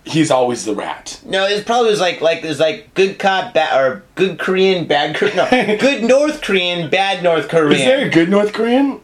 [0.03, 1.19] he's always the rat.
[1.23, 5.15] No, it probably was like like there's like good cop, bad or good Korean, bad
[5.15, 5.37] Korean.
[5.37, 5.47] No,
[5.79, 7.71] good North Korean, bad North Korean.
[7.73, 9.01] Is there a good North Korean?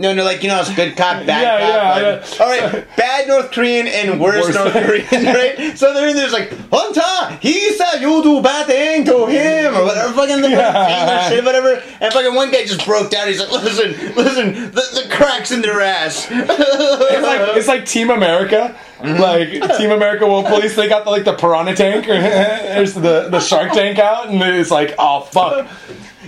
[0.00, 2.00] No, no, like you know, it's good cop, bad Yeah, cop.
[2.00, 2.44] yeah, like- yeah.
[2.44, 4.54] All right, bad North Korean and worse, Worse.
[4.54, 5.78] North Korean, right?
[5.78, 9.84] So they're in there's like, Hunter, he said you do bad thing to him or
[9.84, 11.28] whatever, fucking the Yeah.
[11.28, 11.82] shit, whatever.
[12.00, 13.28] And fucking one guy just broke down.
[13.28, 16.26] He's like, listen, listen, the, the cracks in their ass.
[16.30, 18.74] It's like it's like Team America.
[19.20, 23.28] Like Team America World Police, they got the, like the piranha tank or there's the
[23.28, 25.68] the shark tank out, and it's like, oh fuck.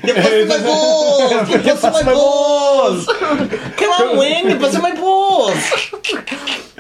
[0.03, 1.51] You busted my balls.
[1.51, 3.07] You busted my balls.
[3.07, 5.55] Come on, Wing, you busted my balls.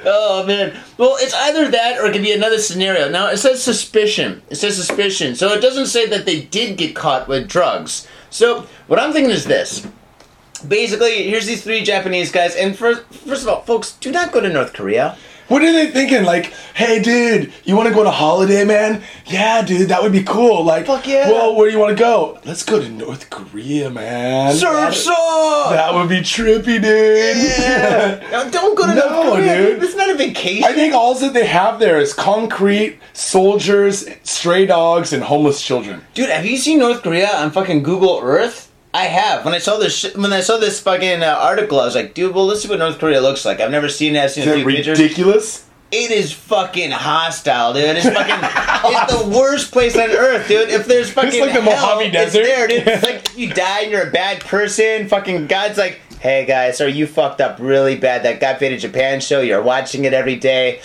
[0.04, 0.76] Oh man.
[0.98, 3.08] Well, it's either that or it could be another scenario.
[3.08, 4.42] Now it says suspicion.
[4.50, 5.34] It says suspicion.
[5.34, 8.06] So it doesn't say that they did get caught with drugs.
[8.30, 9.86] So what I'm thinking is this.
[10.66, 14.40] Basically, here's these three Japanese guys, and first, first of all, folks, do not go
[14.40, 15.16] to North Korea.
[15.52, 16.24] What are they thinking?
[16.24, 19.02] Like, hey, dude, you want to go to holiday, man?
[19.26, 20.64] Yeah, dude, that would be cool.
[20.64, 21.30] Like, Fuck yeah.
[21.30, 22.40] Well, where do you want to go?
[22.46, 24.54] Let's go to North Korea, man.
[24.54, 25.14] Surf song.
[25.74, 27.36] That would be trippy, dude.
[27.36, 28.48] Yeah.
[28.50, 29.56] Don't go to No, North Korea.
[29.74, 29.82] dude.
[29.82, 30.64] It's not a vacation.
[30.64, 36.00] I think all that they have there is concrete, soldiers, stray dogs, and homeless children.
[36.14, 38.71] Dude, have you seen North Korea on fucking Google Earth?
[38.94, 39.44] I have.
[39.44, 42.12] When I saw this, sh- when I saw this fucking uh, article, I was like,
[42.14, 43.60] dude, well, let's see what North Korea looks like.
[43.60, 44.20] I've never seen it.
[44.22, 44.98] I've seen Is a that few pictures.
[45.00, 45.66] ridiculous?
[45.90, 47.84] It is fucking hostile, dude.
[47.96, 48.34] It's fucking.
[48.92, 50.68] it's the worst place on earth, dude.
[50.70, 52.86] If there's fucking like the hell, Mojave it's there, dude.
[52.86, 55.08] It's like you die and you're a bad person.
[55.08, 58.22] Fucking God's like, hey guys, so you fucked up really bad.
[58.24, 60.80] That Got Faded Japan show, you're watching it every day.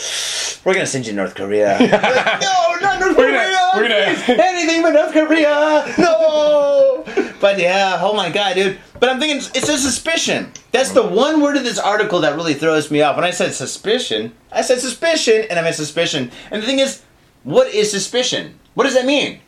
[0.66, 1.78] We're gonna send you to North Korea.
[1.80, 1.92] Like,
[2.42, 3.52] no, not North We're Korea.
[3.52, 5.94] gonna- we're gonna- anything but North Korea.
[5.98, 7.04] No.
[7.40, 8.80] But yeah, oh my god, dude.
[9.00, 10.52] But I'm thinking it's a suspicion.
[10.72, 13.16] That's the one word of this article that really throws me off.
[13.16, 16.32] When I said suspicion, I said suspicion, and I meant suspicion.
[16.52, 17.04] And the thing is,
[17.44, 18.58] what is suspicion?
[18.74, 19.40] What does that mean?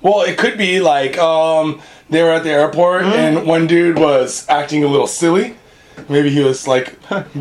[0.00, 3.12] Well, it could be like um, they were at the airport Mm-hmm.
[3.12, 5.56] and one dude was acting a little silly.
[6.08, 6.96] Maybe he was like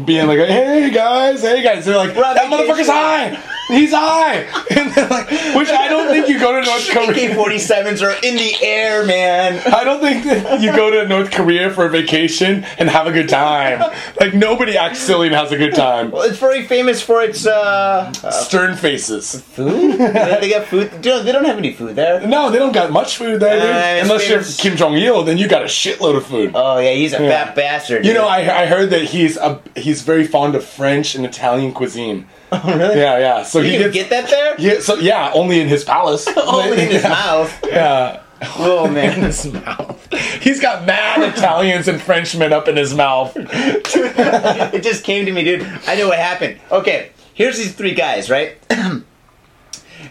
[0.06, 3.40] being like, "Hey guys, hey guys." They're like, "That motherfucker's high.
[3.68, 4.46] He's high."
[4.78, 7.32] And like, which I don't think you go to North Korea.
[7.32, 9.62] AK-47s are in the air, man.
[9.74, 13.12] I don't think that you go to North Korea for a vacation and have a
[13.12, 13.80] good time.
[14.20, 16.12] Like nobody acts silly and has a good time.
[16.12, 19.42] Well, it's very famous for its uh, uh, Stern faces.
[19.42, 19.98] food.
[20.00, 20.92] they got food.
[20.92, 22.26] They don't, they don't have any food there.
[22.28, 24.00] No, they don't got much food there.
[24.00, 26.52] Uh, Unless you're Kim Jong Il, then you got a shitload of food.
[26.56, 28.06] Oh yeah, he's a fat bastard.
[28.06, 28.28] You know.
[28.28, 32.28] I, I heard that he's a he's very fond of French and Italian cuisine.
[32.52, 32.96] Oh, really?
[33.00, 33.44] Yeah, yeah.
[33.44, 34.56] So You he gets get that there?
[34.58, 36.28] yeah, so yeah, only in his palace.
[36.38, 37.10] Only in his yeah.
[37.10, 37.60] mouth.
[37.66, 38.24] Yeah.
[38.58, 39.18] Oh man.
[39.18, 40.08] In his mouth.
[40.42, 43.34] He's got mad Italians and Frenchmen up in his mouth.
[43.36, 45.64] it just came to me, dude.
[45.88, 46.60] I know what happened.
[46.72, 48.58] Okay, here's these three guys, right?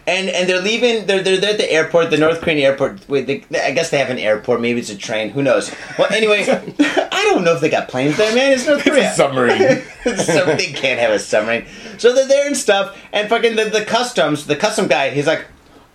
[0.07, 1.07] and and they're leaving.
[1.07, 3.09] They're, they're they're at the airport, the North Korean airport.
[3.09, 4.61] Wait, they, I guess they have an airport.
[4.61, 5.31] Maybe it's a train.
[5.31, 5.75] Who knows?
[5.99, 6.45] Well, anyway,
[6.79, 8.53] I don't know if they got planes there, man.
[8.53, 9.11] It's North It's Korea.
[9.11, 10.16] a submarine.
[10.25, 11.66] so they can't have a submarine.
[11.99, 15.47] So they're there and stuff, and fucking the, the customs, the custom guy, he's like,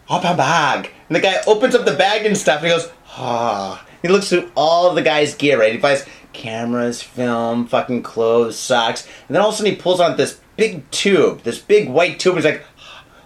[0.10, 0.92] open bag.
[1.08, 3.86] And the guy opens up the bag and stuff, and he goes, ah.
[4.02, 5.74] He looks through all the guy's gear, right?
[5.74, 10.00] He finds cameras, film, fucking clothes, socks, and then all of a sudden he pulls
[10.00, 12.64] out this big tube, this big white tube, and he's like,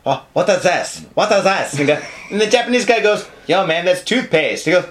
[0.05, 1.05] oh, what is this?
[1.13, 1.79] What is this?
[1.79, 4.65] And, the and the Japanese guy goes, yo, man, that's toothpaste.
[4.65, 4.85] He goes,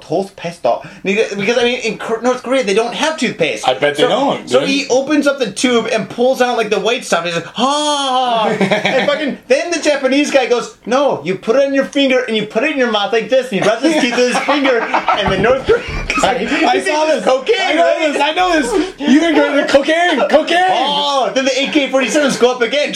[0.00, 0.62] toothpaste
[1.02, 3.66] because because, I mean in North Korea they don't have toothpaste.
[3.68, 4.68] I bet they so, don't, So dude.
[4.68, 7.24] he opens up the tube and pulls out like the white stuff.
[7.24, 9.38] He's like, ah, and fucking.
[9.48, 12.64] Then the Japanese guy goes, no, you put it on your finger and you put
[12.64, 14.80] it in your mouth like this, and he rubs his teeth with his finger.
[14.80, 15.82] And the North Korean,
[16.22, 17.24] I, I saw this.
[17.24, 17.56] cocaine.
[17.58, 18.12] I know right?
[18.12, 18.22] this.
[18.22, 19.00] I know this.
[19.00, 20.28] You think cocaine?
[20.28, 20.64] Cocaine.
[20.70, 22.94] Oh, then the AK-47s go up again,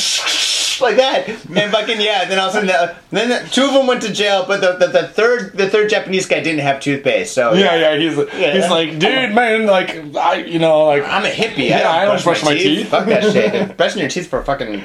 [0.81, 2.25] like that, and fucking yeah.
[2.25, 4.61] Then all of a sudden, the, then the, two of them went to jail, but
[4.61, 7.35] the, the, the third the third Japanese guy didn't have toothpaste.
[7.35, 7.97] So Yeah, yeah.
[7.97, 8.55] He's Yeah.
[8.55, 11.69] he's like, dude, man, like, I, you know, like, I'm a hippie.
[11.69, 12.89] Yeah, I don't brush my teeth.
[12.89, 13.77] Fuck that shit.
[13.77, 14.85] Brushing your teeth for fucking.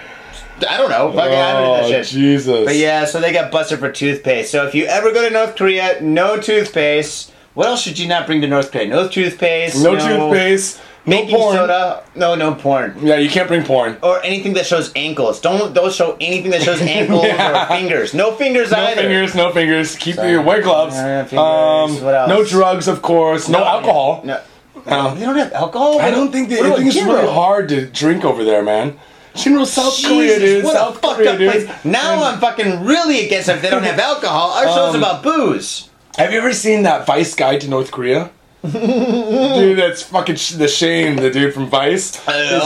[0.70, 1.12] I don't know.
[1.12, 2.14] Fucking, I don't do oh, that shit.
[2.14, 2.66] Jesus.
[2.66, 4.52] But yeah, so they got busted for toothpaste.
[4.52, 7.32] So if you ever go to North Korea, no toothpaste.
[7.54, 8.88] What else should you not bring to North Korea?
[8.88, 9.84] No toothpaste.
[9.84, 10.82] no, toothpaste.
[11.06, 11.56] No porn.
[11.56, 12.04] soda.
[12.16, 12.96] No, no porn.
[13.02, 13.98] Yeah, you can't bring porn.
[14.02, 15.42] Or anything that shows ankles.
[15.42, 17.64] Don't don't show anything that shows ankles Yeah.
[17.64, 18.14] or fingers.
[18.14, 19.02] No fingers No either.
[19.02, 19.96] No fingers, no fingers.
[19.98, 20.32] Keep Sorry.
[20.32, 20.96] your white gloves.
[21.34, 23.50] Um, no drugs, of course.
[23.50, 24.22] No, alcohol.
[24.24, 24.40] No.
[24.86, 25.16] No.
[25.16, 26.00] They don't have alcohol.
[26.00, 26.60] I don't think they.
[26.62, 28.98] I think it's really hard to drink over there, man.
[29.36, 30.64] Shinro, South Korea, dude.
[30.64, 31.86] what South a fucked Korea, up place.
[31.86, 34.52] Now And- I'm fucking really against if they don't have alcohol.
[34.52, 35.90] Our show's Um, about booze.
[36.18, 38.30] Have you ever seen that Vice guide to North Korea?
[38.64, 41.18] Dude, that's fucking sh- the shame.
[41.18, 42.12] The dude from Vice.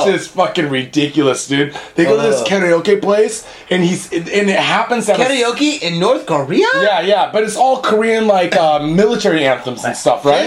[0.05, 1.75] This is fucking ridiculous, dude.
[1.95, 5.81] They go to this karaoke place, and he's and it happens to have a- Karaoke
[5.81, 6.67] in North Korea?
[6.81, 10.45] yeah, yeah, but it's all Korean like uh, military anthems and stuff, right?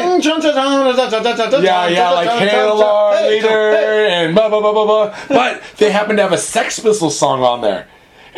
[1.64, 3.72] Yeah, yeah, like Hail Our Leader
[4.06, 5.16] and blah blah blah blah blah.
[5.28, 7.86] But they happen to have a Sex Pistols song on there.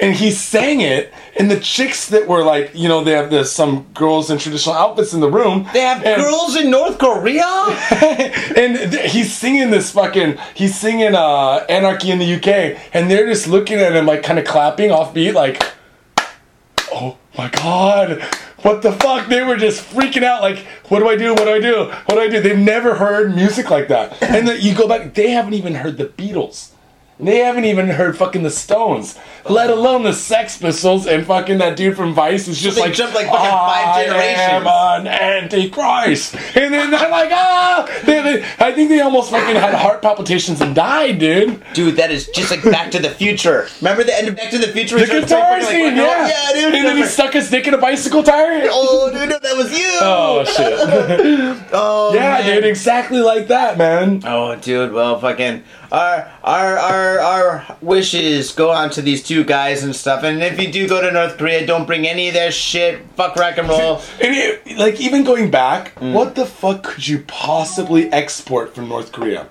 [0.00, 3.52] And he sang it, and the chicks that were like, you know, they have this,
[3.52, 5.68] some girls in traditional outfits in the room.
[5.72, 7.44] They have and, girls in North Korea?
[8.56, 13.26] and th- he's singing this fucking, he's singing uh, Anarchy in the UK, and they're
[13.26, 15.62] just looking at him like kind of clapping off beat, like,
[16.92, 18.22] oh my god,
[18.62, 19.28] what the fuck?
[19.28, 21.34] They were just freaking out, like, what do I do?
[21.34, 21.84] What do I do?
[22.06, 22.40] What do I do?
[22.40, 24.22] They've never heard music like that.
[24.22, 26.70] And then you go back, they haven't even heard the Beatles.
[27.22, 29.16] They haven't even heard fucking the Stones,
[29.48, 32.94] let alone the Sex Pistols and fucking that dude from Vice is just They like
[32.94, 34.38] jumped like fucking five generations.
[34.40, 37.88] "I generations." am an antichrist, and then they're like, ah!
[38.04, 41.62] They, they, I think they almost fucking had heart palpitations and died, dude.
[41.74, 43.68] Dude, that is just like Back to the Future.
[43.80, 44.98] Remember the end of Back to the Future?
[44.98, 46.74] The guitar like, scene, like, yeah, yeah, dude.
[46.74, 48.62] And then he stuck his dick in a bicycle tire.
[48.70, 49.90] Oh, dude, no, that was you.
[50.04, 51.68] Oh shit!
[51.72, 52.54] Oh, yeah, man.
[52.54, 54.22] dude, exactly like that, man.
[54.26, 59.84] Oh, dude, well, fucking, our, our, our, our wishes go on to these two guys
[59.84, 60.24] and stuff.
[60.24, 63.02] And if you do go to North Korea, don't bring any of their shit.
[63.14, 64.00] Fuck rock and roll.
[64.20, 66.14] And it, like even going back, Mm.
[66.14, 69.48] what the fuck could you possibly export from North Korea?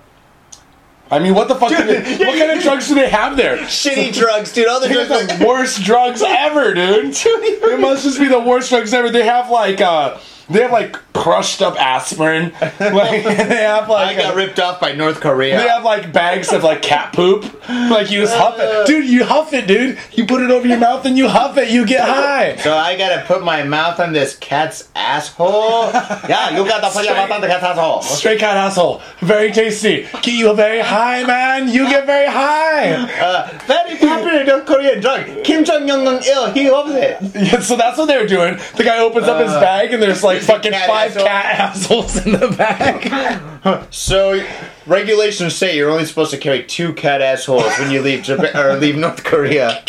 [1.10, 1.68] I mean, what the fuck?
[1.68, 3.56] do they- what kind of drugs do they have there?
[3.80, 4.66] Shitty drugs, dude.
[4.66, 5.10] All the drugs.
[5.38, 7.14] the worst drugs ever, dude.
[7.24, 9.10] It must just be the worst drugs ever.
[9.10, 10.18] They have like uh,
[10.50, 12.52] they have like crushed up aspirin.
[12.92, 15.56] Like they have like I got uh, ripped off by North Korea.
[15.56, 17.42] they have like bags of like cat poop.
[17.68, 19.06] Like you just huff it, dude.
[19.08, 19.98] You huff it, dude.
[20.12, 21.70] You put it over your mouth and you huff it.
[21.70, 22.56] You get high.
[22.56, 25.90] so I gotta put my mouth on this cat's asshole.
[26.28, 28.02] yeah, you got to put your mouth on the cat's asshole.
[28.02, 29.00] Straight cat asshole.
[29.20, 30.02] Very tasty.
[30.22, 31.68] Get you very high, man.
[31.68, 32.92] You get very high.
[32.92, 35.44] Uh, very popular North Korean drug.
[35.44, 37.18] Kim Jong Un Il, he loves it.
[37.42, 38.58] Yeah, so that's what they were doing.
[38.76, 41.26] The guy opens up his bag and there's like a fucking cat five asshole.
[41.26, 43.92] cat assholes in the back.
[43.92, 44.44] So
[44.86, 48.76] regulations say you're only supposed to carry two cat assholes when you leave Japan or
[48.76, 49.84] leave North Korea.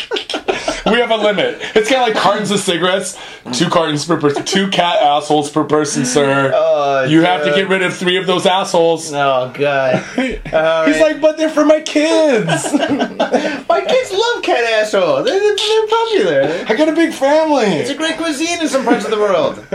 [0.85, 1.57] we have a limit.
[1.75, 3.17] It's kind of like cartons of cigarettes.
[3.53, 4.45] Two cartons per person.
[4.45, 6.51] Two cat assholes per person, sir.
[6.53, 9.11] Oh, you have to get rid of three of those assholes.
[9.13, 10.03] Oh god.
[10.15, 10.99] He's right.
[11.01, 12.73] like, but they're for my kids.
[13.69, 15.23] My kids love cat asshole.
[15.23, 16.65] They're, they're popular.
[16.67, 17.65] I got a big family.
[17.65, 19.65] It's a great cuisine in some parts of the world.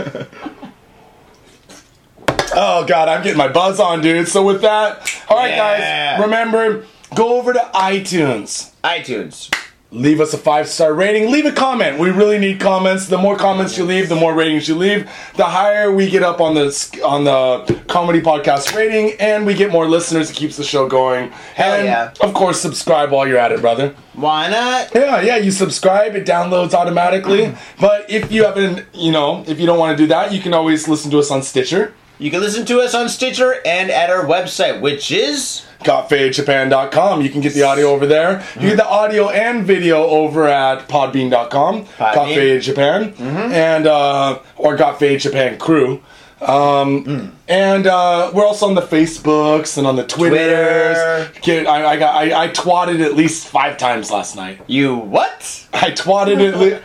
[2.61, 4.27] Oh god, I'm getting my buzz on, dude.
[4.27, 6.17] So with that, all right, Yeah.
[6.17, 6.83] guys, remember
[7.15, 8.71] go over to iTunes.
[8.83, 9.49] iTunes.
[9.91, 11.31] Leave us a five star rating.
[11.31, 11.99] Leave a comment.
[11.99, 13.07] We really need comments.
[13.07, 15.09] The more comments you leave, the more ratings you leave.
[15.35, 19.71] The higher we get up on the on the comedy podcast rating, and we get
[19.71, 20.29] more listeners.
[20.29, 21.31] It keeps the show going.
[21.55, 22.11] Hell and yeah.
[22.19, 23.95] of course, subscribe while you're at it, brother.
[24.13, 24.93] Why not?
[24.93, 25.37] Yeah, yeah.
[25.37, 27.55] You subscribe, it downloads automatically.
[27.79, 30.53] but if you haven't, you know, if you don't want to do that, you can
[30.53, 31.93] always listen to us on Stitcher.
[32.19, 37.21] You can listen to us on Stitcher and at our website, which is GotFadedJapan.com.
[37.21, 38.43] You can get the audio over there.
[38.55, 41.85] You get the audio and video over at Podbean.com.
[41.85, 42.61] Podbean.
[42.61, 43.13] Japan.
[43.19, 46.01] And, uh, or Got Faded Japan Crew.
[46.41, 51.29] Um, And uh, we're also on the Facebooks and on the Twitters.
[51.41, 51.69] Twitter.
[51.69, 54.61] I, I got I, I twatted at least five times last night.
[54.67, 55.67] you what?
[55.73, 56.81] I twatted at least.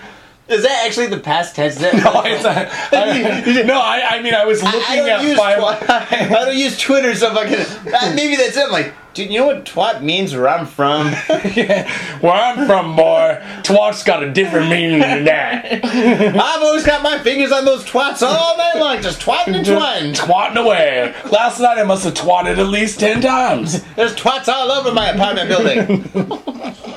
[0.55, 1.77] Is that actually the past tense?
[1.77, 2.57] That No, it's not,
[2.93, 5.59] I, no, I, I mean I was looking I don't at use five.
[5.59, 5.91] twat.
[6.31, 8.65] I don't use Twitter, so fucking uh, maybe that's it.
[8.65, 11.09] I'm like, dude, you know what twat means where I'm from?
[11.13, 15.85] Where I'm from, boy, twat's got a different meaning than that.
[15.85, 20.15] I've always got my fingers on those twats all night long, just twatting and twatting.
[20.15, 21.15] Twatting away.
[21.31, 23.83] Last night I must have twatted at least ten times.
[23.95, 26.94] There's twats all over my apartment building.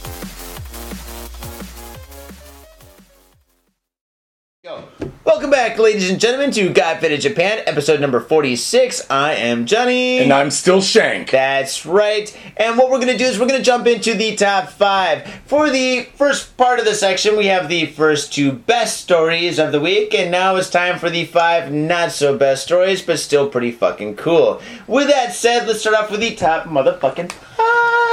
[4.67, 4.83] Go.
[5.23, 9.09] Welcome back, ladies and gentlemen, to Got Faded Japan, episode number 46.
[9.09, 10.19] I am Johnny.
[10.19, 11.31] and I'm still Shank.
[11.31, 12.37] That's right.
[12.57, 15.25] And what we're going to do is we're going to jump into the top five.
[15.45, 19.71] For the first part of the section, we have the first two best stories of
[19.71, 23.47] the week, and now it's time for the five not so best stories, but still
[23.47, 24.61] pretty fucking cool.
[24.85, 28.06] With that said, let's start off with the top motherfucking five.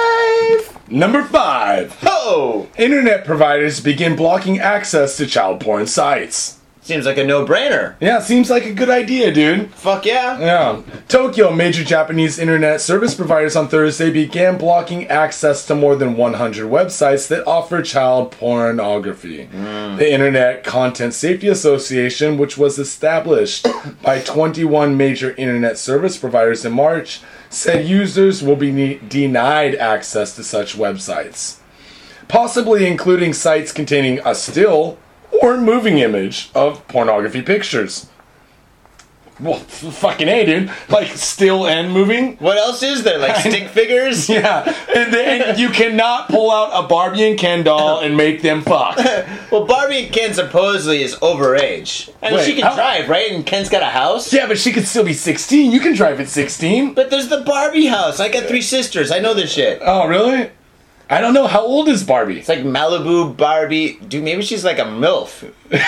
[0.89, 1.99] Number five.
[2.05, 2.69] Oh!
[2.77, 6.59] Internet providers begin blocking access to child porn sites.
[6.85, 7.95] Seems like a no brainer.
[7.99, 9.73] Yeah, seems like a good idea, dude.
[9.73, 10.39] Fuck yeah.
[10.39, 10.83] Yeah.
[11.09, 16.71] Tokyo, major Japanese internet service providers on Thursday began blocking access to more than 100
[16.71, 19.47] websites that offer child pornography.
[19.47, 19.97] Mm.
[19.97, 23.67] The Internet Content Safety Association, which was established
[24.03, 30.37] by 21 major internet service providers in March, said users will be ne- denied access
[30.37, 31.61] to such websites,
[32.29, 34.99] possibly including sites containing a still
[35.43, 38.09] or moving image of pornography pictures.
[39.41, 40.71] Well, f- fucking A, dude.
[40.89, 42.37] Like, still and moving?
[42.37, 43.19] What else is there?
[43.19, 44.29] Like stick figures?
[44.35, 44.63] Yeah.
[44.95, 48.97] And then you cannot pull out a Barbie and Ken doll and make them fuck.
[49.51, 52.09] Well, Barbie and Ken supposedly is overage.
[52.23, 53.33] Mean, Wait, she can how- drive, right?
[53.33, 54.33] And Ken's got a house.
[54.33, 55.73] Yeah, but she could still be 16.
[55.73, 56.95] You can drive at 16.
[56.95, 58.21] But there's the Barbie house.
[58.21, 59.11] I got three sisters.
[59.11, 59.81] I know this shit.
[59.83, 60.51] Oh, really?
[61.11, 61.47] I don't know.
[61.47, 62.39] How old is Barbie?
[62.39, 63.99] It's like Malibu Barbie.
[64.09, 65.53] Dude, maybe she's like a MILF.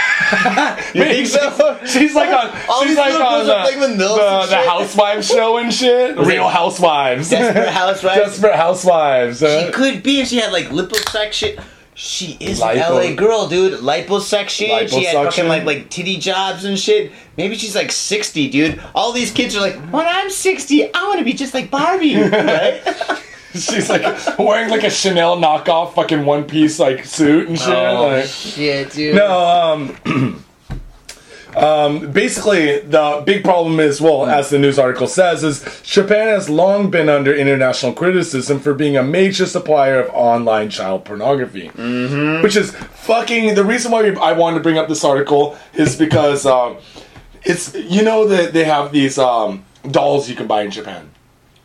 [0.95, 1.79] You Maybe think so?
[1.83, 4.47] She's, she's like on, All she's these like on girls are playing with the, the,
[4.49, 4.57] the.
[4.57, 6.19] Housewives show and shit.
[6.19, 7.31] Real Housewives.
[7.31, 8.21] Desperate Housewives.
[8.21, 9.39] Desperate Housewives.
[9.41, 11.62] She uh, could be if she had like liposuction.
[11.95, 13.81] She is an LA girl, dude.
[13.81, 14.89] Liposuction.
[14.89, 17.12] She had fucking like like titty jobs and shit.
[17.37, 18.83] Maybe she's like 60, dude.
[18.95, 22.17] All these kids are like, when I'm 60, I want to be just like Barbie,
[22.17, 22.83] right?
[23.71, 27.69] She's like wearing like a Chanel knockoff fucking one piece like suit and shit.
[27.69, 29.17] like, Oh, shit, dude.
[29.17, 30.45] no, um,
[31.57, 36.51] um, basically the big problem is, well, as the news article says, is Japan has
[36.51, 42.43] long been under international criticism for being a major supplier of online child pornography, mm-hmm.
[42.43, 43.55] which is fucking.
[43.55, 46.77] The reason why I wanted to bring up this article is because um,
[47.45, 51.11] it's you know that they have these um, dolls you can buy in Japan.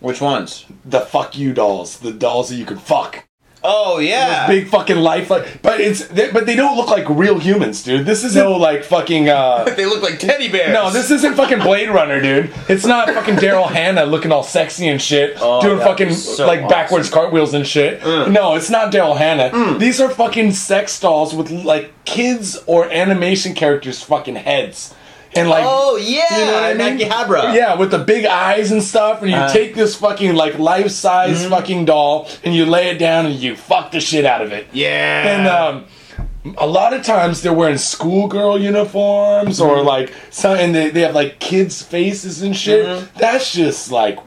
[0.01, 0.65] Which ones?
[0.83, 3.25] The fuck you dolls, the dolls that you can fuck.
[3.63, 4.47] Oh yeah.
[4.47, 8.07] Big fucking life, like, but it's they, but they don't look like real humans, dude.
[8.07, 9.29] This is no like fucking.
[9.29, 10.73] uh they look like teddy bears.
[10.73, 12.51] No, this isn't fucking Blade Runner, dude.
[12.67, 16.61] It's not fucking Daryl Hannah looking all sexy and shit, Oh, doing fucking so like
[16.61, 16.69] awesome.
[16.69, 18.01] backwards cartwheels and shit.
[18.03, 19.77] No, it's not Daryl Hannah.
[19.77, 24.95] These are fucking sex dolls with like kids or animation characters' fucking heads.
[25.33, 26.39] And like, Oh yeah.
[26.39, 26.99] you know what I mean?
[26.99, 27.55] Akihabara.
[27.55, 29.51] Yeah, with the big eyes and stuff, and you Uh.
[29.51, 31.49] take this fucking like life size Mm-hmm.
[31.51, 34.67] fucking doll and you lay it down and you fuck the shit out of it.
[34.73, 35.27] Yeah.
[35.37, 35.85] And um,
[36.57, 39.69] a lot of times they're wearing schoolgirl uniforms Mm-hmm.
[39.69, 42.85] or like some, and they, they have like kids' faces and shit.
[42.85, 43.17] Mm-hmm.
[43.17, 44.19] That's just like,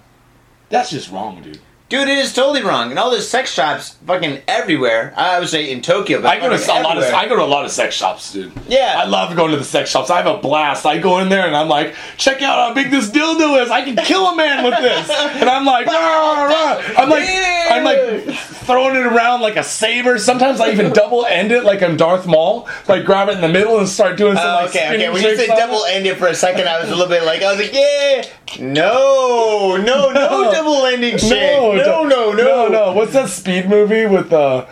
[0.70, 1.58] that's just wrong, dude.
[1.94, 2.90] Dude, it is totally wrong.
[2.90, 5.14] And all those sex shops fucking everywhere.
[5.16, 7.14] I would say in Tokyo, but I go to a lot of everywhere.
[7.14, 8.50] I go to a lot of sex shops, dude.
[8.66, 8.94] Yeah.
[8.96, 10.10] I love going to the sex shops.
[10.10, 10.86] I have a blast.
[10.86, 13.70] I go in there and I'm like, check out how big this dildo is.
[13.70, 15.08] I can kill a man with this.
[15.08, 16.82] And I'm like, rah, rah.
[16.98, 18.34] I'm like, I'm like
[18.64, 20.18] throwing it around like a saber.
[20.18, 22.68] Sometimes I even double end it like I'm Darth Maul.
[22.88, 25.10] Like grab it in the middle and start doing some Oh, like okay, okay.
[25.10, 26.16] When you tricks double end it.
[26.16, 28.24] for a second, I was a little bit like, I was like, yeah,
[28.58, 31.30] no, no, no, double ending shit.
[31.30, 32.92] No, no, don't- no, no, no.
[32.92, 34.66] What's that speed movie with uh,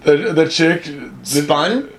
[0.00, 0.84] the the chick?
[0.84, 1.90] The, Spun?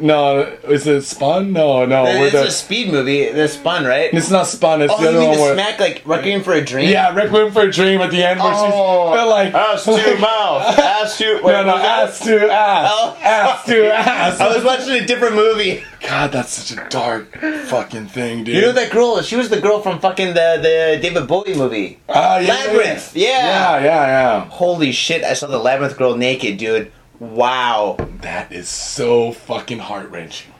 [0.00, 1.52] No, is it Spun?
[1.52, 2.04] No, no.
[2.06, 3.30] It's the- a speed movie.
[3.30, 4.10] The Spun, right?
[4.12, 4.82] it's not Spun.
[4.82, 5.54] It's Oh, the you other one where.
[5.54, 6.88] smack like Requiem for a Dream?
[6.88, 10.78] Yeah, Requiem for a Dream at the end where Oh, she's like ass to mouth,
[10.78, 11.34] ass to.
[11.42, 12.08] Wait, no, no, what was that?
[12.08, 13.16] ass to ass, Oh.
[13.22, 14.40] ass to ass.
[14.40, 15.84] I was watching a different movie.
[16.00, 17.36] God, that's such a dark
[17.66, 18.54] fucking thing, dude.
[18.54, 19.20] You know that girl?
[19.22, 21.98] She was the girl from fucking the the David Bowie movie.
[22.08, 23.28] Ah, yeah, Labyrinth, yeah.
[23.28, 24.06] yeah, yeah.
[24.06, 24.44] yeah.
[24.48, 25.24] Holy shit!
[25.24, 26.90] I saw the Labyrinth girl naked, dude.
[27.20, 27.96] Wow.
[28.22, 30.52] That is so fucking heart wrenching.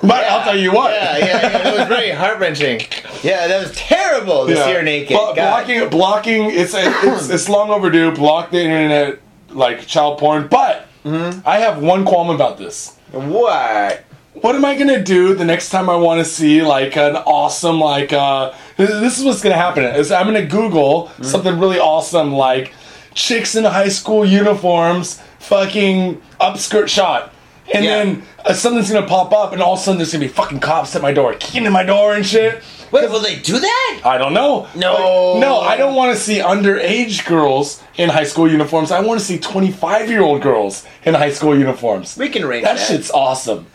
[0.00, 0.92] But I'll tell you what.
[0.92, 1.48] Yeah, yeah, yeah.
[1.58, 2.80] That was very heart wrenching.
[3.22, 5.16] Yeah, that was terrible to see her naked.
[5.16, 5.34] God.
[5.34, 6.50] blocking, blocking.
[6.50, 8.12] It's, it's it's long overdue.
[8.14, 9.18] Block the internet
[9.50, 10.46] like child porn.
[10.48, 11.40] But Mm-hmm.
[11.48, 12.94] I have one qualm about this.
[13.12, 14.04] What?
[14.34, 17.80] What am I gonna do the next time I want to see like an awesome
[17.80, 21.22] like uh this is what's gonna happen is I'm gonna Google Mm-hmm.
[21.24, 22.72] something really awesome like
[23.14, 27.32] chicks in high school uniforms fucking upskirt shot.
[27.74, 27.98] And Yeah.
[28.04, 30.60] then uh, something's gonna pop up, and all of a sudden there's gonna be fucking
[30.60, 32.62] cops at my door, kicking in my door and shit.
[32.90, 34.00] Wait, will they do that?
[34.02, 34.66] I don't know.
[34.74, 35.38] No.
[35.38, 38.90] No, I don't want to see underage girls in high school uniforms.
[38.90, 42.16] I want to see 25 year old girls in high school uniforms.
[42.16, 42.86] We can arrange That that.
[42.86, 43.66] shit's awesome.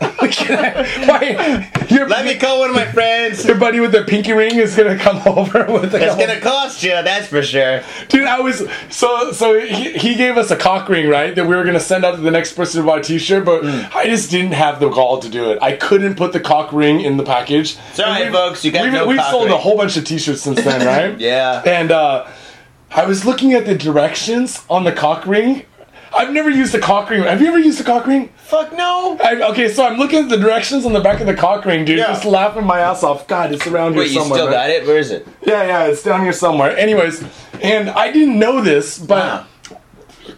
[1.90, 3.44] Your, Let me call one of my friends.
[3.44, 6.82] your buddy with the pinky ring is gonna come over with a It's gonna cost
[6.82, 7.82] you, that's for sure.
[8.08, 9.60] Dude, I was so so.
[9.60, 11.34] He, he gave us a cock ring, right?
[11.34, 13.62] That we were gonna send out to the next person to buy a T-shirt, but
[13.64, 13.94] Mm.
[13.94, 15.58] I just didn't have the gall to do it.
[15.62, 17.76] I couldn't put the cock ring in the package.
[17.92, 20.86] Sorry, folks, you got we've, no We've sold a whole bunch of T-shirts since then,
[20.86, 21.18] right?
[21.20, 21.62] Yeah.
[21.66, 22.26] And uh,
[22.90, 25.64] I was looking at the directions on the cock ring.
[26.16, 27.24] I've never used a cock ring.
[27.24, 28.28] Have you ever used a cock ring?
[28.36, 29.18] Fuck no.
[29.22, 31.84] I, okay, so I'm looking at the directions on the back of the cock ring,
[31.84, 31.98] dude.
[31.98, 32.06] Yeah.
[32.06, 33.26] Just laughing my ass off.
[33.26, 34.38] God, it's around Wait, here you somewhere.
[34.38, 34.52] still right?
[34.52, 34.86] got it?
[34.86, 35.26] Where is it?
[35.44, 36.76] Yeah, yeah, it's down here somewhere.
[36.76, 37.24] Anyways,
[37.62, 39.76] and I didn't know this, but Huh.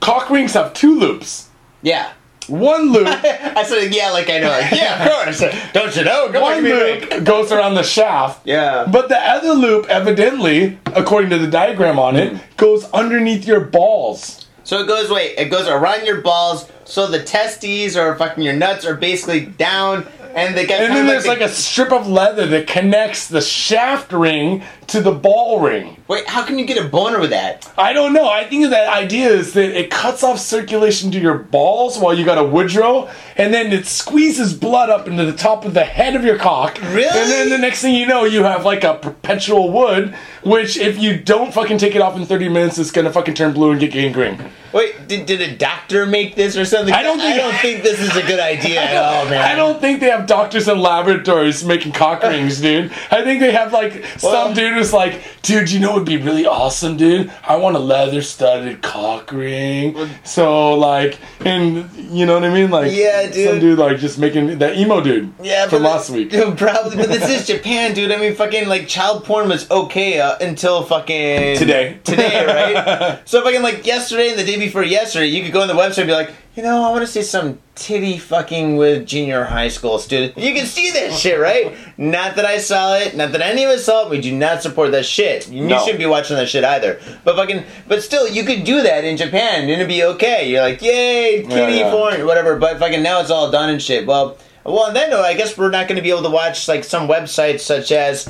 [0.00, 1.50] cock rings have two loops.
[1.82, 2.10] Yeah.
[2.48, 4.48] One loop, I said, yeah, like I know.
[4.48, 5.40] Like, yeah, of course.
[5.72, 6.30] Don't you know?
[6.32, 7.10] Come one give me a break.
[7.10, 8.46] loop goes around the shaft.
[8.46, 8.86] Yeah.
[8.90, 14.46] But the other loop, evidently, according to the diagram on it, goes underneath your balls.
[14.64, 18.54] So it goes, wait, it goes around your balls, so the testes or fucking your
[18.54, 22.46] nuts are basically down, and they got And then there's like a strip of leather
[22.46, 25.96] that connects the shaft ring to the ball ring.
[26.06, 27.72] Wait, how can you get a boner with that?
[27.76, 28.28] I don't know.
[28.28, 32.24] I think that idea is that it cuts off circulation to your balls while you
[32.24, 36.14] got a Woodrow, and then it squeezes blood up into the top of the head
[36.14, 36.78] of your cock.
[36.80, 37.06] Really?
[37.06, 40.14] And then the next thing you know, you have like a perpetual wood,
[40.44, 43.52] which if you don't fucking take it off in 30 minutes, it's gonna fucking turn
[43.52, 44.38] blue and get gangrene.
[44.72, 46.75] Wait, did, did a doctor make this or something?
[46.78, 49.40] I don't think- I don't think this is a good idea at all, man.
[49.40, 52.90] I don't think they have doctors in laboratories making cock rings, dude.
[53.10, 56.06] I think they have like Well- some dude who's like, dude, you know what would
[56.06, 57.32] be really awesome, dude?
[57.46, 59.96] I want a leather studded cock ring.
[60.24, 62.70] So like, and you know what I mean?
[62.70, 63.34] Like, Yeah, dude.
[63.48, 63.60] Some dude.
[63.60, 65.32] dude like just making that emo dude.
[65.42, 66.30] Yeah, from last week.
[66.30, 68.10] Probably, but this is Japan, dude.
[68.12, 71.98] I mean, fucking like child porn was okay uh, until fucking Today.
[72.04, 73.20] Today, right?
[73.28, 75.98] so fucking like yesterday and the day before yesterday, you could go on the website
[75.98, 79.68] and be like, you know, I want to see some titty fucking with junior high
[79.68, 80.38] school student.
[80.38, 81.76] You can see that shit, right?
[81.98, 84.10] Not that I saw it, not that any of us saw it.
[84.10, 85.48] We do not support that shit.
[85.50, 85.78] You No.
[85.80, 86.98] shouldn't be watching that shit either.
[87.24, 90.48] But fucking, but still, you could do that in Japan and it'd be okay.
[90.48, 91.90] You're like, yay, kitty yeah.
[91.90, 92.56] porn, whatever.
[92.56, 94.06] But fucking now it's all done and shit.
[94.06, 94.38] Well.
[94.64, 96.82] Well, on that note, I guess we're not going to be able to watch like
[96.82, 98.28] some websites such as.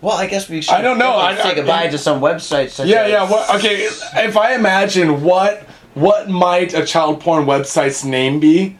[0.00, 0.74] Well, I guess we should.
[0.74, 3.10] I don't know, probably I- say I- goodbye to some websites such Yeah, as.
[3.12, 3.30] yeah.
[3.30, 5.64] What, okay, if I imagine what
[6.00, 8.78] what might a child porn website's name be?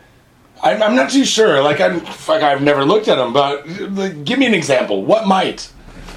[0.63, 1.63] I'm, I'm not too sure.
[1.63, 3.33] Like I'm, fuck, I've never looked at them.
[3.33, 5.05] But like, give me an example.
[5.05, 5.63] What might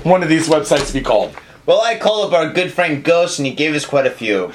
[0.03, 1.35] one of these websites be called?
[1.65, 4.51] Well, I called up our good friend Ghost, and he gave us quite a few.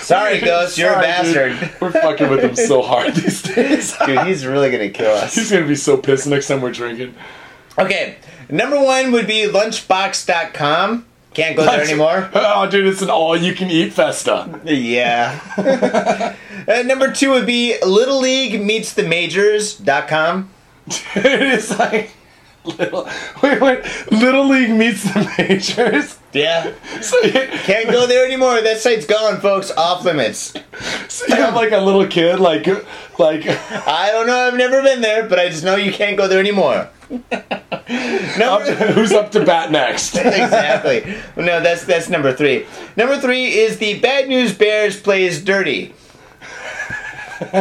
[0.00, 1.58] Sorry, Ghost, you're a bastard.
[1.60, 1.80] dude.
[1.80, 3.94] We're fucking with him so hard these days.
[4.06, 5.34] Dude, he's really gonna kill us.
[5.34, 7.14] He's gonna be so pissed next time we're drinking.
[7.78, 8.16] Okay,
[8.48, 11.06] number one would be lunchbox.com.
[11.34, 12.30] Can't go there anymore.
[12.34, 14.60] Oh, dude, it's an all-you-can-eat festa.
[14.64, 15.40] Yeah.
[16.68, 20.50] uh, number two would be Little League meets the Majors.com.
[20.86, 22.12] it's like
[22.64, 23.08] little.
[23.42, 24.12] Wait, wait.
[24.12, 26.18] Little League meets the majors.
[26.32, 26.72] Yeah.
[27.00, 28.60] So you, Can't go there anymore.
[28.62, 29.70] That site's gone, folks.
[29.72, 30.54] Off limits.
[31.08, 32.66] so you have like a little kid, like,
[33.18, 33.46] like.
[33.46, 34.48] I don't know.
[34.48, 36.88] I've never been there, but I just know you can't go there anymore.
[38.40, 40.16] Up to, who's up to bat next?
[40.16, 41.14] exactly.
[41.36, 42.66] No, that's that's number three.
[42.96, 45.94] Number three is the Bad News Bears plays dirty.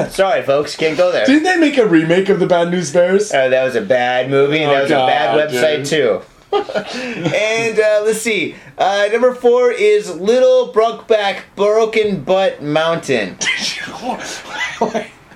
[0.09, 1.25] Sorry, folks, can't go there.
[1.25, 3.31] Didn't they make a remake of the Bad News Bears?
[3.33, 6.21] Uh, that was a bad movie, and Oh, that was a bad website dude.
[6.21, 6.21] too.
[7.35, 8.55] and uh, let's see.
[8.77, 13.37] Uh, number four is Little Brokeback Broken Butt Mountain.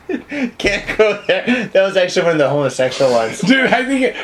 [0.57, 1.67] Can't go there.
[1.73, 3.41] That was actually one of the homosexual ones.
[3.41, 4.03] Dude, I think.
[4.03, 4.15] It,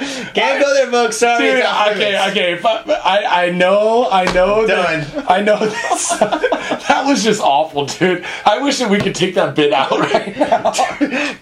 [0.34, 1.18] Can't go there, folks.
[1.18, 1.44] Sorry.
[1.44, 2.60] dude, okay, okay.
[2.64, 4.66] I, I know, I know.
[4.66, 5.00] Done.
[5.00, 6.08] That, I know this.
[6.18, 8.24] that was just awful, dude.
[8.46, 10.72] I wish that we could take that bit out right now.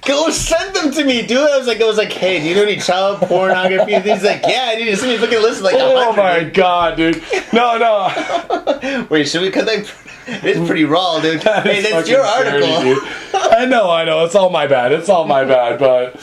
[0.05, 1.39] Go send them to me, dude.
[1.39, 3.95] I was like, I was like, hey, do you know any child pornography?
[3.95, 6.43] And He's like, yeah, I need to send me a fucking list like Oh my
[6.43, 7.22] god, dude.
[7.53, 9.07] No, no.
[9.09, 9.93] Wait, should we cut that?
[10.31, 11.41] It's pretty raw, dude.
[11.43, 12.83] That hey, that's your article.
[12.83, 12.99] dude.
[13.35, 14.24] I know, I know.
[14.24, 14.93] It's all my bad.
[14.93, 16.14] It's all my bad, but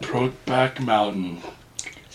[0.00, 1.40] Brokeback Mountain.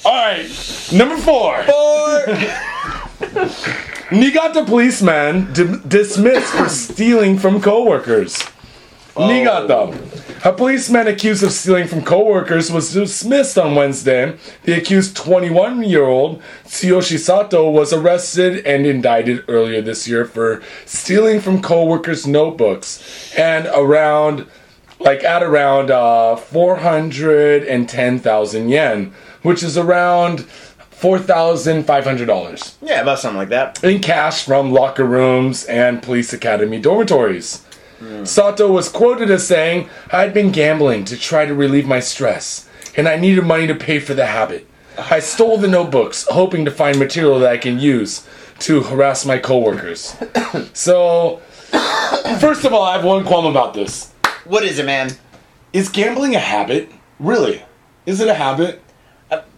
[0.06, 0.50] All right,
[0.94, 1.58] number four.
[1.70, 2.26] Or
[4.12, 8.42] Niigata policeman di- dismissed for stealing from coworkers.
[9.28, 9.94] Niigata.
[10.46, 14.38] A policeman accused of stealing from coworkers was dismissed on Wednesday.
[14.64, 20.62] The accused 21 year old Tsuyoshi Sato was arrested and indicted earlier this year for
[20.86, 23.04] stealing from coworkers' notebooks
[23.38, 24.46] and around,
[25.00, 30.46] like at around uh, 410,000 yen, which is around
[31.00, 33.84] $4,500 yeah, about something like that.
[33.84, 37.66] in cash from locker rooms and police academy dormitories.
[38.24, 42.70] Sato was quoted as saying, I had been gambling to try to relieve my stress,
[42.96, 44.68] and I needed money to pay for the habit.
[44.98, 48.28] I stole the notebooks, hoping to find material that I can use
[48.60, 50.16] to harass my coworkers.
[50.74, 51.38] so,
[52.40, 54.12] first of all, I have one qualm about this.
[54.46, 55.12] What is it, man?
[55.72, 56.92] Is gambling a habit?
[57.20, 57.64] Really?
[58.06, 58.82] Is it a habit?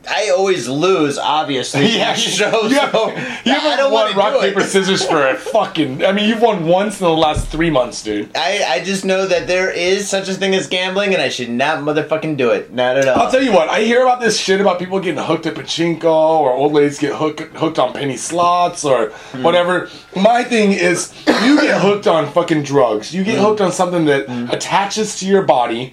[0.10, 1.82] I always lose, obviously.
[2.02, 2.72] Yeah, shows.
[2.72, 6.04] you have, so you I haven't don't won want rock, paper, scissors for a fucking.
[6.06, 8.32] I mean, you've won once in the last three months, dude.
[8.36, 11.50] I, I just know that there is such a thing as gambling, and I should
[11.50, 12.74] not motherfucking do it.
[12.74, 13.22] Not at all.
[13.22, 16.06] I'll tell you what, I hear about this shit about people getting hooked at pachinko
[16.06, 19.44] or old ladies get hooked hooked on penny slots or hmm.
[19.44, 19.90] whatever.
[20.16, 23.14] My thing is, you get hooked on fucking drugs.
[23.14, 23.46] You get hmm.
[23.46, 24.50] hooked on something that hmm.
[24.50, 25.92] attaches to your body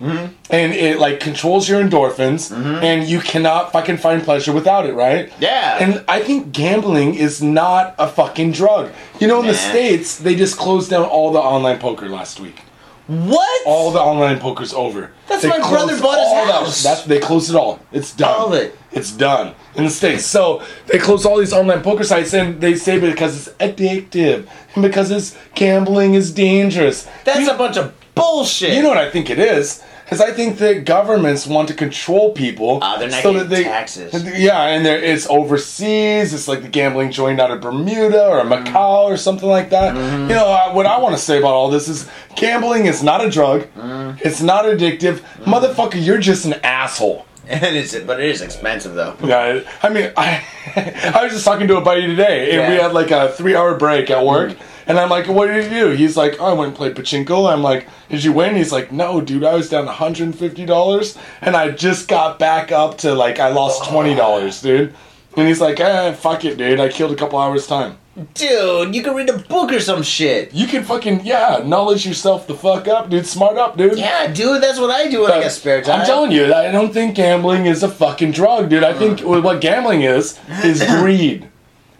[0.50, 2.52] and it like controls your endorphins,
[2.82, 5.32] and you cannot fucking find pleasure without it, right?
[5.40, 5.78] Yeah.
[5.80, 8.92] And I think gambling is not a fucking drug.
[9.20, 12.62] You know, in the states, they just closed down all the online poker last week
[13.08, 13.66] what?
[13.66, 15.12] all the online poker's over.
[15.28, 16.82] That's They my brother bought his all that- house.
[16.82, 17.80] That's they closed it all.
[17.90, 18.38] It's done.
[18.38, 18.78] All of it.
[18.92, 20.26] It's done in the states.
[20.26, 24.82] So they closed all these online poker sites, and they say because it's addictive and
[24.82, 27.08] because it's gambling is dangerous.
[27.24, 28.74] That's you, a bunch of bullshit.
[28.74, 29.82] you know what I think it is.
[30.08, 32.78] Because I think that governments want to control people.
[32.80, 34.14] Ah, they're not getting taxes.
[34.38, 36.32] Yeah, and there, it's overseas.
[36.32, 38.74] It's like the gambling joint out of Bermuda or Mm-hmm.
[38.74, 39.94] Macau or something like that.
[39.94, 43.22] You know, uh, what I want to say about all this is gambling is not
[43.22, 43.64] a drug.
[43.76, 44.20] Mm-hmm.
[44.26, 45.18] It's not addictive.
[45.42, 47.26] Motherfucker, you're just an asshole.
[47.48, 49.14] and it's but it is expensive though.
[49.22, 50.42] Yeah, I mean, I
[50.76, 54.10] I was just talking to a buddy today, and we had like a three-hour break
[54.10, 54.56] at work,
[54.88, 57.52] and I'm like, "What did you do?" He's like, "Oh, I went and played pachinko."
[57.52, 61.54] I'm like, "Did you win?" He's like, "No, dude, I was down 150 dollars, and
[61.54, 64.94] I just got back up to like I lost twenty dollars, dude."
[65.36, 66.80] And he's like, "Eh, fuck it, dude.
[66.80, 67.98] I killed a couple hours time."
[68.34, 70.52] Dude, you can read a book or some shit.
[70.52, 73.26] You can fucking yeah, knowledge yourself the fuck up, dude.
[73.26, 73.96] Smart up, dude.
[73.96, 76.00] Yeah, dude, that's what I do when I get spare time.
[76.00, 78.82] I'm telling you, I don't think gambling is a fucking drug, dude.
[78.82, 81.48] I think what gambling is is greed.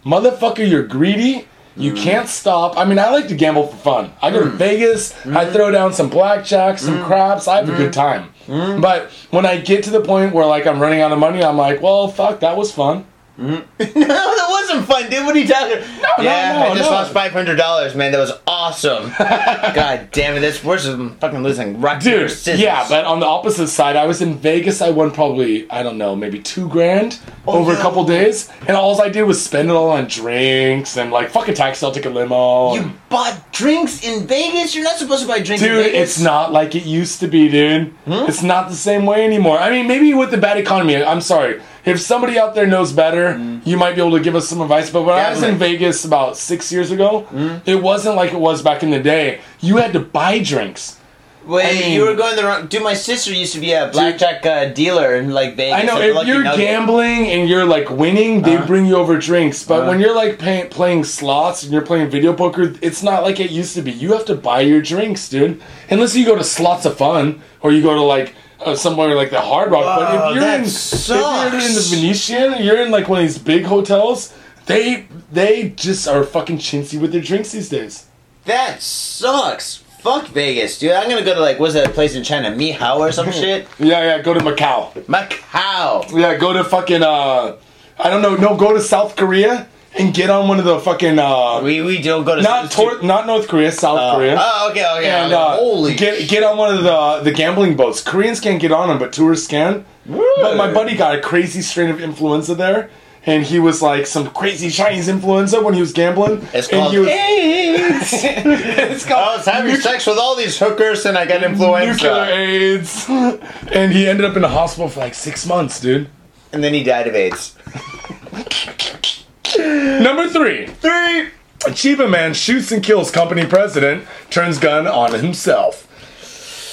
[0.03, 1.47] Motherfucker, you're greedy.
[1.79, 2.77] You can't stop.
[2.77, 4.13] I mean, I like to gamble for fun.
[4.21, 4.57] I go to mm.
[4.57, 5.13] Vegas.
[5.25, 5.53] I mm.
[5.53, 7.05] throw down some blackjack, some mm.
[7.05, 7.47] craps.
[7.47, 8.33] I have a good time.
[8.47, 11.57] But when I get to the point where like I'm running out of money, I'm
[11.57, 13.05] like, well, fuck, that was fun.
[13.39, 13.99] Mm-hmm.
[13.99, 15.25] no, that wasn't fun, dude.
[15.25, 15.79] What are you talking?
[15.79, 16.95] no, yeah, no, I just no.
[16.97, 18.11] lost five hundred dollars, man.
[18.11, 19.11] That was awesome.
[19.17, 22.59] God damn it, that's worse than fucking losing rock Dude, scissors.
[22.59, 24.81] yeah, but on the opposite side, I was in Vegas.
[24.81, 27.17] I won probably, I don't know, maybe two grand
[27.47, 27.79] Oh, over yeah.
[27.79, 28.49] a couple days.
[28.67, 31.91] And all I did was spend it all on drinks and like fucking taxi, I'll
[31.93, 32.75] take a limo.
[32.75, 34.75] you bought drinks in Vegas.
[34.75, 37.47] You're not supposed to buy drinks in Dude, it's not like it used to be,
[37.49, 37.87] dude.
[38.05, 38.27] Hmm?
[38.27, 39.57] It's not the same way anymore.
[39.57, 41.61] I mean, maybe with the bad economy, I'm sorry.
[41.89, 44.89] If somebody out there knows better, you might be able to give us some advice.
[44.89, 47.27] But when I was in Vegas about six years ago,
[47.65, 49.41] it wasn't like it was back in the day.
[49.59, 50.97] You had to buy drinks.
[51.45, 52.67] Wait, I mean- you were going the wrong.
[52.67, 55.79] Dude, my sister used to be a blackjack uh, dealer in like Vegas.
[55.79, 56.59] I know if you're Nugget.
[56.59, 58.67] gambling and you're like winning, they Uh-huh.
[58.67, 59.63] bring you over drinks.
[59.63, 59.89] But Uh-huh.
[59.89, 63.49] when you're like pay- playing slots and you're playing video poker, it's not like it
[63.49, 63.91] used to be.
[63.91, 65.59] You have to buy your drinks, dude.
[65.89, 69.29] Unless you go to Slots of Fun or you go to like uh, somewhere like
[69.31, 69.83] the Hard Rock.
[69.99, 71.87] but if you're in, if you're in the.
[71.95, 74.33] Venetian, you're in like one of these big hotels.
[74.65, 78.05] They they just are fucking chintzy with their drinks these days.
[78.45, 79.77] That sucks.
[79.99, 80.91] Fuck Vegas, dude.
[80.91, 83.67] I'm gonna go to like what's that place in China, Mihao or some shit.
[83.79, 84.21] Yeah, yeah.
[84.21, 84.93] Go to Macau.
[85.05, 86.17] Macau.
[86.19, 87.57] Yeah, go to fucking uh,
[87.97, 88.35] I don't know.
[88.35, 91.61] No, go to South Korea and get on one of the fucking uh.
[91.63, 94.37] We we don't go to not tor- not North Korea, South Oh, Korea.
[94.39, 95.09] oh, okay, okay.
[95.09, 98.01] and uh, Holy get get on one of the the gambling boats.
[98.01, 99.85] Koreans can't get on them, but tourists can.
[100.05, 102.89] But my buddy got a crazy strain of influenza there,
[103.27, 106.47] and he was like some crazy Chinese influenza when he was gambling.
[106.53, 108.09] It's and called was, AIDS.
[108.23, 112.25] it's I called was having sex with all these hookers and I got nuclear influenza.
[112.33, 113.05] AIDS,
[113.71, 116.09] and he ended up in the hospital for like six months, dude.
[116.51, 117.55] And then he died of AIDS.
[119.57, 120.67] Number three.
[120.67, 121.29] Three.
[121.65, 125.85] A Chiba man shoots and kills company president, turns gun on himself.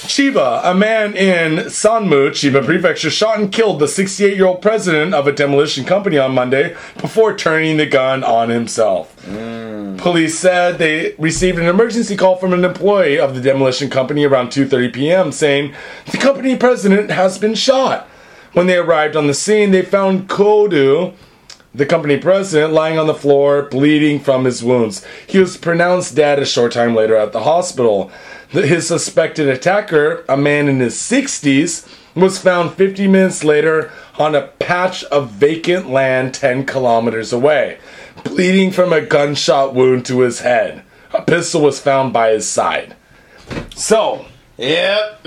[0.06, 5.12] Chiba, a man in Sanmu, Chiba Prefecture, shot and killed the 68 year old president
[5.12, 9.20] of a demolition company on Monday before turning the gun on himself.
[9.26, 9.98] Mm.
[9.98, 14.50] Police said they received an emergency call from an employee of the demolition company around
[14.50, 15.32] 2:30 p.m.
[15.32, 15.74] saying
[16.12, 18.08] the company president has been shot.
[18.52, 21.14] When they arrived on the scene, they found Kodu,
[21.76, 25.04] the company president, lying on the floor, bleeding from his wounds.
[25.26, 28.10] He was pronounced dead a short time later at the hospital.
[28.48, 34.46] His suspected attacker, a man in his 60s, was found 50 minutes later on a
[34.46, 37.78] patch of vacant land 10 kilometers away,
[38.24, 40.82] bleeding from a gunshot wound to his head.
[41.12, 42.96] A pistol was found by his side.
[43.74, 44.24] So,
[44.56, 45.26] Yep.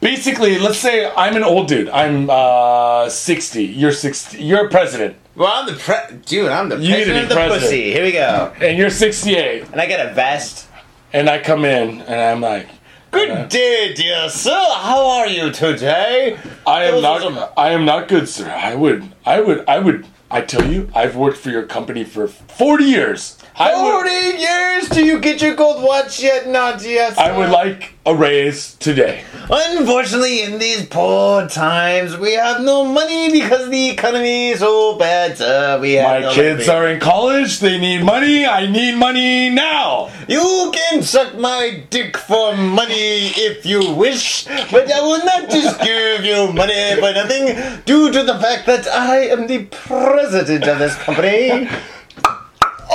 [0.00, 1.90] basically, let's say I'm an old dude.
[1.90, 3.62] I'm uh, 60.
[3.64, 4.42] You're 60.
[4.42, 5.16] You're a president.
[5.36, 6.50] Well, I'm the pre- dude.
[6.50, 7.62] I'm the You president of the president.
[7.62, 7.92] pussy.
[7.92, 8.52] Here we go.
[8.60, 10.68] and you're 68, And I got a vest.
[11.12, 12.68] and I come in, and I'm like,
[13.10, 14.50] Good uh, day, dear sir.
[14.52, 16.36] How are you today?
[16.66, 18.50] I am Those not, are I am not good, sir.
[18.50, 22.26] I would, I would, I would, I tell you, I've worked for your company for
[22.26, 23.38] 40 years.
[23.56, 24.88] I would, Forty years?
[24.88, 26.48] Do you get your gold watch yet?
[26.48, 27.16] Not yet.
[27.16, 29.24] I would like a raise today.
[29.48, 35.38] Unfortunately, in these poor times, we have no money because the economy is so bad.
[35.38, 35.78] Sir.
[35.80, 36.78] We have My no kids money.
[36.78, 37.60] are in college.
[37.60, 38.44] They need money.
[38.44, 40.10] I need money now.
[40.28, 45.80] You can suck my dick for money if you wish, but I will not just
[45.80, 50.78] give you money for nothing due to the fact that I am the president of
[50.78, 51.68] this company.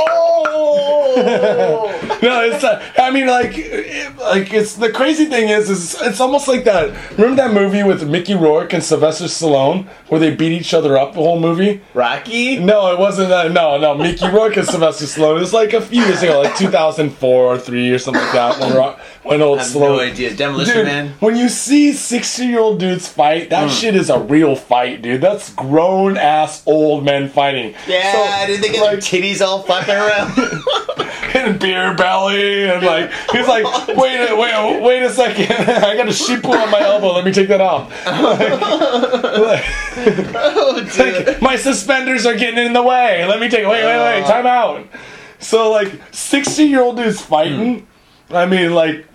[0.07, 1.95] Oh!
[2.21, 2.81] No, it's not.
[2.97, 6.89] I mean, like, it- like it's the crazy thing is, is it's almost like that.
[7.17, 11.13] Remember that movie with Mickey Rourke and Sylvester Stallone where they beat each other up
[11.13, 11.81] the whole movie?
[11.93, 12.59] Rocky?
[12.59, 13.51] No, it wasn't that.
[13.51, 15.37] No, no, Mickey Rourke and Sylvester Stallone.
[15.37, 18.59] It was like a few years ago, like 2004 or three or something like that.
[18.59, 18.73] When,
[19.29, 19.81] when old I have Stallone.
[19.81, 20.35] no idea.
[20.35, 21.13] Demolition Dude, Man?
[21.19, 23.73] when you see 60 year old dudes fight, that hmm.
[23.73, 25.21] shit is a real fight, dude.
[25.21, 27.75] That's grown ass old men fighting.
[27.87, 30.31] Yeah, So, did they get like, titties all flapping around?
[31.35, 33.63] and beer belly and like he's like
[33.95, 37.31] wait a, wait wait a second I got a sheep on my elbow let me
[37.31, 39.63] take that off Like-
[40.35, 44.23] oh, like, my suspenders are getting in the way let me take wait wait wait
[44.23, 44.27] oh.
[44.27, 44.87] time out
[45.39, 48.35] so like 60 year old dudes fighting hmm.
[48.35, 49.05] I mean like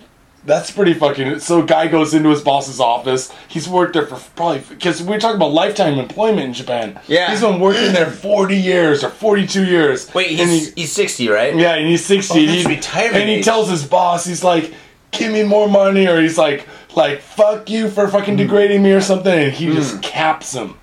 [0.45, 4.59] that's pretty fucking so guy goes into his boss's office he's worked there for probably
[4.69, 7.31] because we're talking about lifetime employment in Japan Yeah.
[7.31, 11.55] he's been working there 40 years or 42 years Wait, he's, he- he's 60, right?
[11.55, 12.33] yeah, and he's 60.
[12.43, 13.45] Oh, that's He- retirement And he age.
[13.45, 14.73] tells his boss, he's like,
[15.11, 18.11] give me more money, or he's like, like, fuck you for Hmm.
[18.11, 20.77] fucking degrading me or something, and he just caps him.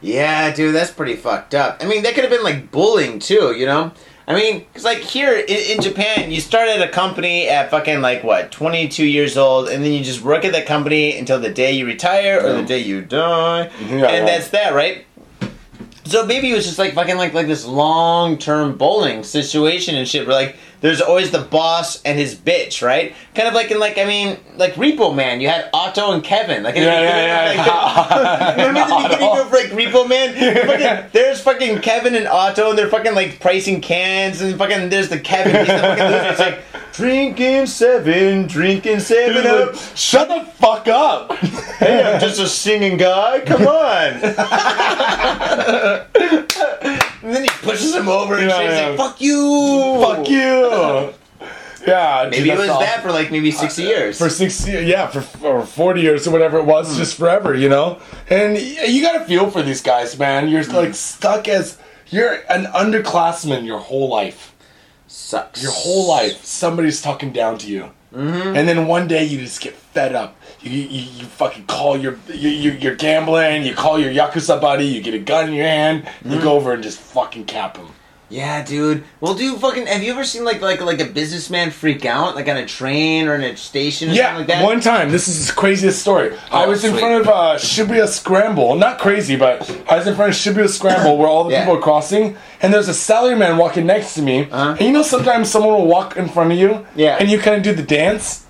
[0.00, 1.78] Yeah, dude, that's pretty fucked up.
[1.82, 3.92] I mean, that could have been like bullying too, you know?
[4.28, 8.02] I mean, because like here in, in Japan, you start at a company at fucking
[8.02, 11.48] like what, 22 years old, and then you just work at that company until the
[11.48, 13.70] day you retire or the day you die.
[13.80, 14.26] Yeah, and right.
[14.26, 15.06] that's that, right?
[16.04, 20.06] So maybe it was just like fucking like like this long term bowling situation and
[20.06, 20.26] shit.
[20.26, 23.14] Where like there's always the boss and his bitch, right?
[23.34, 25.40] Kind of like in like I mean like Repo Man.
[25.40, 26.62] You had Otto and Kevin.
[26.62, 28.46] Like Yeah, yeah, yeah.
[28.46, 30.66] like, remember the beginning of like Repo Man?
[30.66, 35.08] Fucking- there's fucking Kevin and Otto, and they're fucking like pricing cans, and fucking there's
[35.08, 35.56] the Kevin.
[35.56, 36.28] He's the fucking loser.
[36.30, 36.60] It's like
[36.98, 39.76] drinking seven, drinking seven up.
[39.94, 41.32] Shut the fuck up!
[41.78, 43.38] Hey, I'm just a singing guy.
[43.38, 44.14] Come on.
[47.22, 48.70] and then he pushes him over and Yeah, shit.
[48.70, 48.88] He's yeah.
[48.88, 51.14] like, "Fuck you, fuck you!
[51.86, 54.18] Yeah, dude, Maybe it that's was all- that for like maybe sixty uh, years.
[54.18, 56.98] for 60 yeah for, for 40 years or whatever it was hmm.
[56.98, 60.94] just forever you know and y- you gotta feel for these guys man you're like
[60.96, 61.78] stuck as
[62.08, 64.52] you're an underclassman your whole life
[65.08, 65.62] Sucks.
[65.62, 68.56] your whole life somebody's talking down to you Mm-hmm.
[68.56, 72.18] and then one day you just get fed up you, you, you fucking call your
[72.28, 75.66] you, you, you're gambling you call your yakuza buddy you get a gun in your
[75.66, 76.30] hand Mm-hmm.
[76.32, 77.88] you go over and just fucking cap him
[78.30, 79.04] Yeah, dude.
[79.20, 79.86] Well, dude, fucking.
[79.86, 83.26] Have you ever seen like like like a businessman freak out like on a train
[83.26, 84.64] or in a station or Yeah, something like that?
[84.64, 85.10] one time.
[85.10, 86.36] This is the craziest story.
[86.50, 88.74] I Oh, was in front of uh, Shibuya Scramble.
[88.74, 91.60] Not crazy, but I was in front of Shibuya Scramble where all the Yeah.
[91.64, 94.42] people are crossing, and there's a salaryman walking next to me.
[94.50, 94.72] Uh-huh.
[94.78, 97.16] And you know, sometimes someone will walk in front of you, Yeah.
[97.18, 98.44] and you kind of do the dance.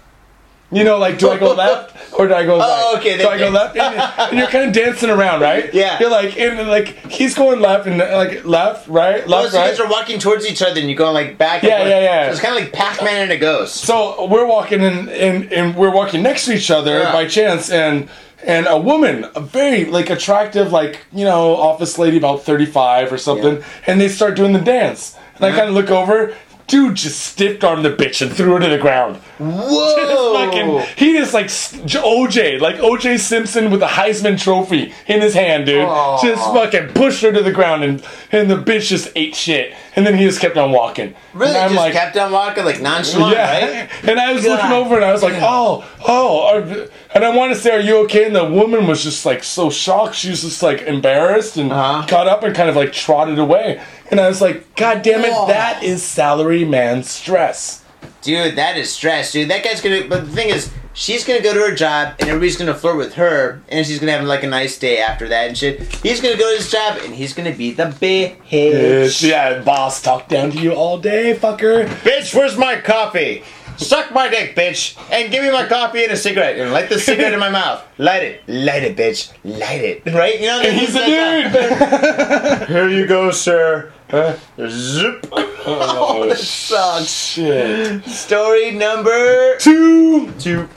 [0.70, 2.98] You know, like, do I go left or do I go oh, right?
[3.00, 3.74] okay, Do I go left?
[3.74, 5.72] And, and you're kind of dancing around, right?
[5.78, 5.98] Yeah.
[5.98, 9.70] You're like, and like he's going left and like left, right, Oh, left, so you
[9.70, 11.62] guys are walking towards each other and you're going like back.
[11.62, 11.88] and Yeah, forth.
[11.90, 12.26] yeah, yeah.
[12.26, 13.76] So it's kind of like Pac-Man and a ghost.
[13.76, 17.12] So we're walking in, and and we're walking next to each other Yeah.
[17.12, 18.08] by chance, and
[18.44, 23.10] and a woman, a very like attractive, like you know, office lady about thirty five
[23.10, 23.64] or something, Yeah.
[23.86, 26.34] and they start doing the dance, and I kind of look over.
[26.68, 29.16] Dude just stiff armed the bitch and threw her to the ground.
[29.38, 30.34] Whoa!
[30.34, 35.66] Fucking, he just like OJ, like OJ Simpson with a Heisman Trophy in his hand,
[35.66, 35.84] dude.
[35.84, 36.22] Aw.
[36.22, 40.06] Just fucking pushed her to the ground, and and the bitch just ate shit, and
[40.06, 41.12] then he just kept on walking.
[41.34, 41.50] really?
[41.50, 43.80] And I'm just like, kept on walking like nonchalant, yeah.
[43.82, 43.90] right?
[44.08, 44.52] And I was God.
[44.52, 46.46] looking over and I was like, oh, oh.
[46.46, 48.24] are- And I want to say, are you okay?
[48.26, 50.14] And the woman was just like so shocked.
[50.14, 52.06] She was just like embarrassed and Uh-huh.
[52.06, 53.82] got up and kind of like trotted away.
[54.10, 55.48] And I was like, God damn it, Whoa.
[55.48, 57.84] that is salary man stress.
[58.22, 59.50] Dude, that is stress, dude.
[59.50, 60.06] That guy's gonna.
[60.08, 63.14] But the thing is, she's gonna go to her job, and everybody's gonna flirt with
[63.14, 65.80] her, and she's gonna have like a nice day after that and shit.
[66.02, 68.36] He's gonna go to his job, and he's gonna be the bitch.
[68.50, 71.86] It's, yeah, boss talk down to you all day, fucker.
[71.86, 73.42] Bitch, where's my coffee?
[73.76, 76.98] Suck my dick, bitch, and give me my coffee and a cigarette, and light the
[76.98, 77.86] cigarette in my mouth.
[77.96, 80.02] Light it, light it, bitch, light it.
[80.12, 80.40] Right?
[80.40, 80.60] You know.
[80.62, 82.68] And he's a like dude.
[82.68, 83.92] Here you go, sir.
[84.10, 84.36] Uh,
[84.68, 85.28] zip.
[85.32, 87.06] oh, that sucks.
[87.08, 88.04] Shit.
[88.06, 90.32] Story number Two.
[90.40, 90.68] two.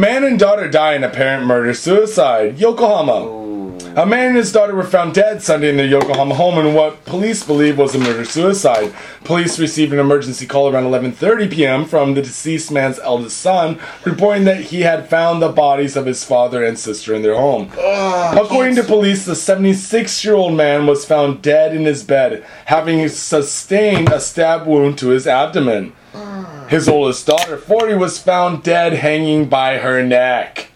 [0.00, 2.56] Man and daughter die in apparent murder suicide.
[2.60, 3.34] Yokohama.
[3.96, 7.04] A man and his daughter were found dead Sunday in their Yokohama home in what
[7.04, 8.94] police believe was a murder suicide.
[9.24, 11.84] Police received an emergency call around 11:30 p.m.
[11.84, 16.22] from the deceased man's eldest son, reporting that he had found the bodies of his
[16.22, 17.72] father and sister in their home.
[17.76, 24.20] According to police, the 76-year-old man was found dead in his bed, having sustained a
[24.20, 25.92] stab wound to his abdomen.
[26.68, 30.70] His oldest daughter, 40, was found dead hanging by her neck.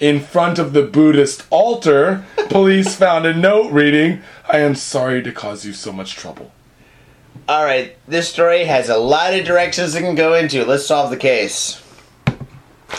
[0.00, 5.30] In front of the Buddhist altar, police found a note reading, I am sorry to
[5.30, 6.50] cause you so much trouble.
[7.48, 10.64] All right, this story has a lot of directions it can go into.
[10.64, 11.80] Let's solve the case.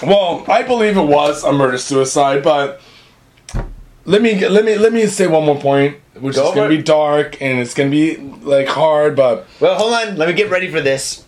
[0.01, 2.79] Well, I believe it was a murder suicide, but
[4.05, 6.77] let me let me let me say one more point, which Go is going to
[6.77, 10.15] be dark and it's going to be like hard, but Well, hold on.
[10.15, 11.25] Let me get ready for this.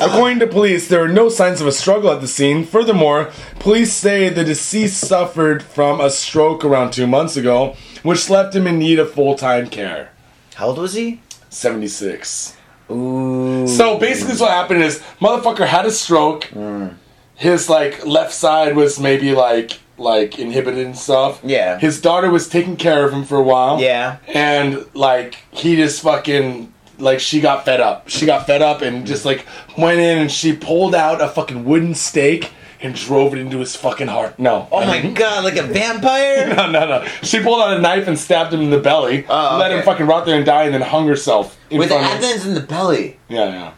[0.00, 2.64] According to police, there are no signs of a struggle at the scene.
[2.64, 8.54] Furthermore, police say the deceased suffered from a stroke around two months ago, which left
[8.54, 10.12] him in need of full time care.
[10.54, 11.20] How old was he?
[11.50, 12.56] 76.
[12.90, 13.66] Ooh.
[13.66, 16.44] So basically, what happened is, motherfucker had a stroke.
[16.46, 16.94] Mm.
[17.34, 21.40] His like left side was maybe like like inhibited and stuff.
[21.44, 21.78] Yeah.
[21.78, 23.80] His daughter was taking care of him for a while.
[23.80, 24.18] Yeah.
[24.28, 28.08] And like he just fucking like she got fed up.
[28.08, 29.46] She got fed up and just like
[29.76, 33.74] went in and she pulled out a fucking wooden stake and drove it into his
[33.74, 34.38] fucking heart.
[34.38, 34.68] No.
[34.70, 36.46] Oh my god, like a vampire?
[36.54, 37.04] No, no, no.
[37.22, 39.26] She pulled out a knife and stabbed him in the belly.
[39.28, 42.04] Oh, Let him fucking rot there and die, and then hung herself in With front
[42.04, 42.18] of him.
[42.24, 43.18] Athens in the belly.
[43.28, 43.72] Yeah, yeah.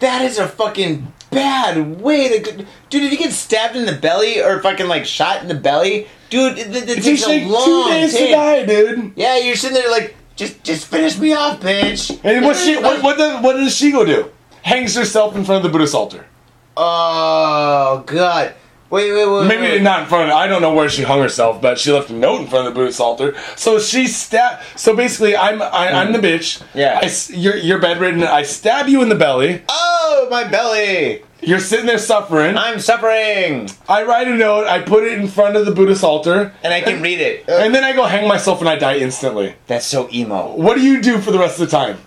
[0.00, 2.52] That is a fucking bad way to.
[2.56, 5.54] go- Dude, if you get stabbed in the belly or fucking like shot in the
[5.54, 9.12] belly, dude, it, it, it takes a long two days to die, dude.
[9.14, 12.18] Yeah, you're sitting there like, just just finish me off, bitch.
[12.24, 14.30] And what she what what, does, what does she go do?
[14.62, 16.26] Hangs herself in front of the Buddhist altar.
[16.76, 18.54] Oh god,
[18.90, 19.46] Wait, wait, wait.
[19.46, 19.82] Maybe wait.
[19.82, 20.36] not in front of.
[20.36, 22.74] I don't know where she hung herself, but she left a note in front of
[22.74, 23.36] the Buddhist altar.
[23.54, 24.62] So she stab.
[24.76, 26.24] So basically, I'm I, I'm the hmm.
[26.24, 26.62] bitch.
[26.74, 27.00] Yeah.
[27.00, 28.24] I you're you're bedridden.
[28.24, 29.62] I stab you in the belly.
[29.68, 31.22] Oh, my belly!
[31.42, 32.56] You're sitting there suffering.
[32.56, 34.66] I'm suffering, I write a note.
[34.66, 37.48] I put it in front of the Buddhist altar, and I can read it.
[37.48, 39.54] and then I go hang myself and I die instantly.
[39.66, 40.54] That's so emo.
[40.54, 41.98] What do you do for the rest of the time?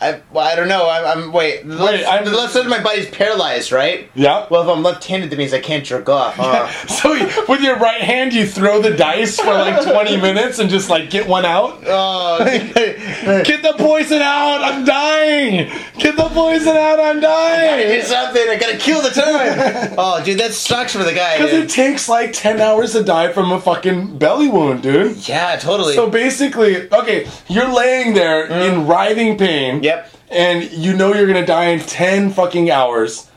[0.00, 0.88] I, well, I don't know.
[0.88, 1.66] I'm, I'm wait.
[1.66, 4.10] The left, I'm- the left side of my body's paralyzed, right?
[4.14, 4.46] Yeah.
[4.50, 6.36] Well, if I'm left-handed, that means I can't jerk off.
[6.46, 6.68] Huh?
[6.68, 6.86] Oh.
[6.86, 10.88] So with your right hand, you throw the dice for like 20 minutes and just
[10.88, 11.82] like get one out.
[11.86, 14.62] oh, Get the poison out!
[14.62, 15.70] I'm dying!
[15.98, 17.00] Get the poison out!
[17.00, 17.74] I'm dying.
[17.74, 18.48] I did something.
[18.48, 19.94] I gotta kill the time.
[19.98, 21.38] oh, dude, that sucks for the guy.
[21.38, 25.28] Because it takes like 10 hours to die from a fucking belly wound, dude.
[25.28, 25.94] yeah, totally.
[25.94, 28.68] So basically, okay, you're laying there mm.
[28.72, 29.82] in writhing pain.
[29.86, 30.10] Yep.
[30.30, 33.30] And you know you're gonna die in 10 fucking hours.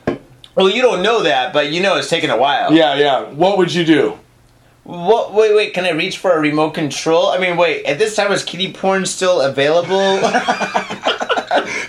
[0.56, 2.72] well, you don't know that, but you know it's taking a while.
[2.72, 3.22] Yeah, yeah.
[3.30, 4.18] What would you do?
[4.84, 5.32] What?
[5.32, 5.72] Wait, wait.
[5.74, 7.28] Can I reach for a remote control?
[7.28, 7.84] I mean, wait.
[7.84, 10.18] At this time, was kitty porn still available?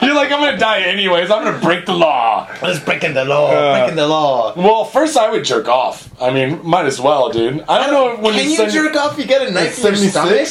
[0.01, 1.32] You're like, I'm gonna die anyways.
[1.32, 2.47] I'm gonna break the law.
[2.62, 3.49] Let's breaking the law.
[3.51, 4.53] Uh, breaking the law.
[4.55, 6.09] Well, first I would jerk off.
[6.22, 7.64] I mean, might as well, dude.
[7.68, 9.18] I don't know when Can you send- jerk off?
[9.18, 10.47] You got a knife in your stomach.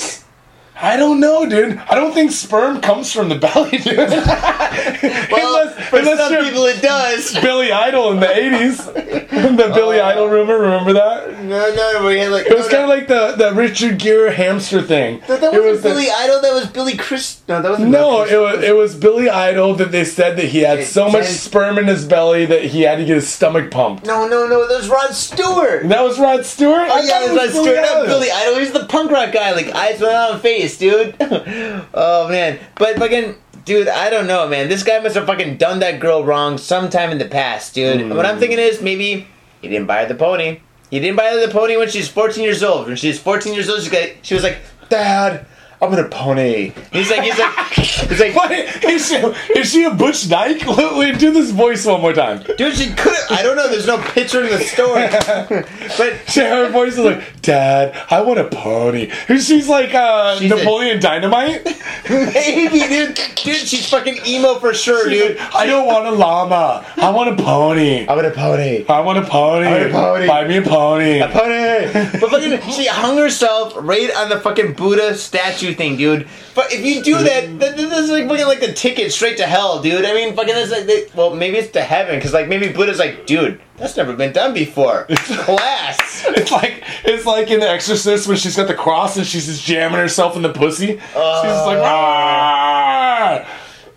[0.80, 0.82] 76?
[0.82, 1.78] I don't know, dude.
[1.78, 4.10] I don't think sperm comes from the belly, dude.
[5.30, 7.32] Well, unless, for unless some people it does.
[7.40, 9.26] Billy Idol in the 80s.
[9.30, 10.06] the Billy oh.
[10.06, 11.42] Idol rumor, remember that?
[11.44, 12.46] No, no, we had like.
[12.46, 15.20] It was kind of like the, the Richard Gere hamster thing.
[15.26, 16.40] That, that wasn't the- Billy Idol.
[16.40, 17.40] That was Billy Chris.
[17.48, 17.90] No, that wasn't.
[17.90, 21.26] No, it was it was Billy Idol that they said that he had so much
[21.26, 24.06] sperm in his belly that he had to get his stomach pumped.
[24.06, 24.68] No, no, no.
[24.68, 25.88] That was Rod Stewart.
[25.88, 26.88] That was Rod Stewart.
[26.90, 27.76] Oh yeah, it was Rod Stewart.
[27.76, 28.58] Not Billy Idol.
[28.58, 31.16] He's the punk rock guy, like eyes without a face, dude.
[31.94, 33.36] oh man, but fucking.
[33.66, 34.68] Dude, I don't know, man.
[34.68, 38.00] This guy must have fucking done that girl wrong sometime in the past, dude.
[38.00, 39.28] And What I'm thinking is maybe
[39.60, 40.60] he didn't buy her the pony.
[40.90, 42.86] He didn't buy her the pony when she's 14 years old.
[42.88, 44.58] When she's 14 years old, she got, she was like,
[44.88, 45.46] "Dad,
[45.82, 48.50] I'm gonna pony." He's like, he's like, he's like, What?
[48.52, 49.14] Is she,
[49.58, 50.66] is she a Butch Dyke?
[50.66, 52.42] Let, wait, do this voice one more time.
[52.58, 53.14] dude, she could.
[53.30, 53.68] I don't know.
[53.68, 55.08] There's no picture in the story,
[55.98, 59.10] but She, her voice is like, Dad, I want a pony.
[59.28, 61.64] She's like uh, She's a- Napoleon Dynamite.
[62.08, 65.38] maybe, dude, dude, she's fucking emo for sure, She's dude.
[65.38, 66.84] like, I don't want a llama.
[66.96, 68.00] I want a pony.
[68.00, 68.84] I'm gonna pony.
[68.88, 69.66] I want a pony.
[69.66, 70.26] I want a pony.
[70.26, 71.20] Buy me a pony.
[71.20, 71.60] A pony.
[72.20, 76.28] But fucking, she hung herself right on the fucking Buddha statue thing, dude.
[76.54, 77.58] But if you do that, mm-hmm.
[77.58, 80.04] that, that- that's like fucking like the ticket straight to hell, dude.
[80.04, 82.98] I mean, fucking that's like, they, well, maybe it's to heaven, because like maybe Buddha's
[82.98, 85.04] like, dude, that's never been done before.
[85.10, 86.24] Class.
[86.28, 89.64] It's like it's like in The Exorcist when she's got the cross and she's just
[89.64, 90.86] jamming herself in the pussy.
[90.86, 91.84] she's just like, uh.
[91.84, 93.46] ah.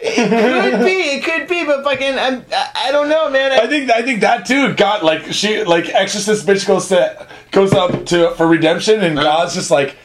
[0.06, 3.54] It could be, it could be, but fucking, I'm, I, I don't know, man.
[3.54, 4.74] I think I think that too.
[4.74, 9.26] God, like she, like Exorcist bitch goes to goes up to for redemption, and uh-huh.
[9.26, 9.96] God's just like,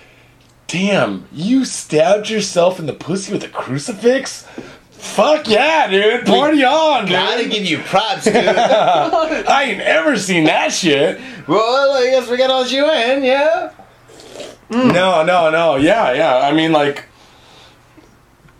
[0.69, 4.47] damn, you stabbed yourself in the pussy with a crucifix.
[4.93, 6.27] Fuck yeah, dude!
[6.27, 7.13] Party on, dude!
[7.13, 8.35] Gotta give you props, dude.
[8.37, 11.21] I ain't ever seen that shit.
[11.47, 13.73] well, I guess we got all you in, yeah.
[14.71, 15.77] No, no, no.
[15.77, 16.39] Yeah, yeah.
[16.41, 17.05] I mean, like,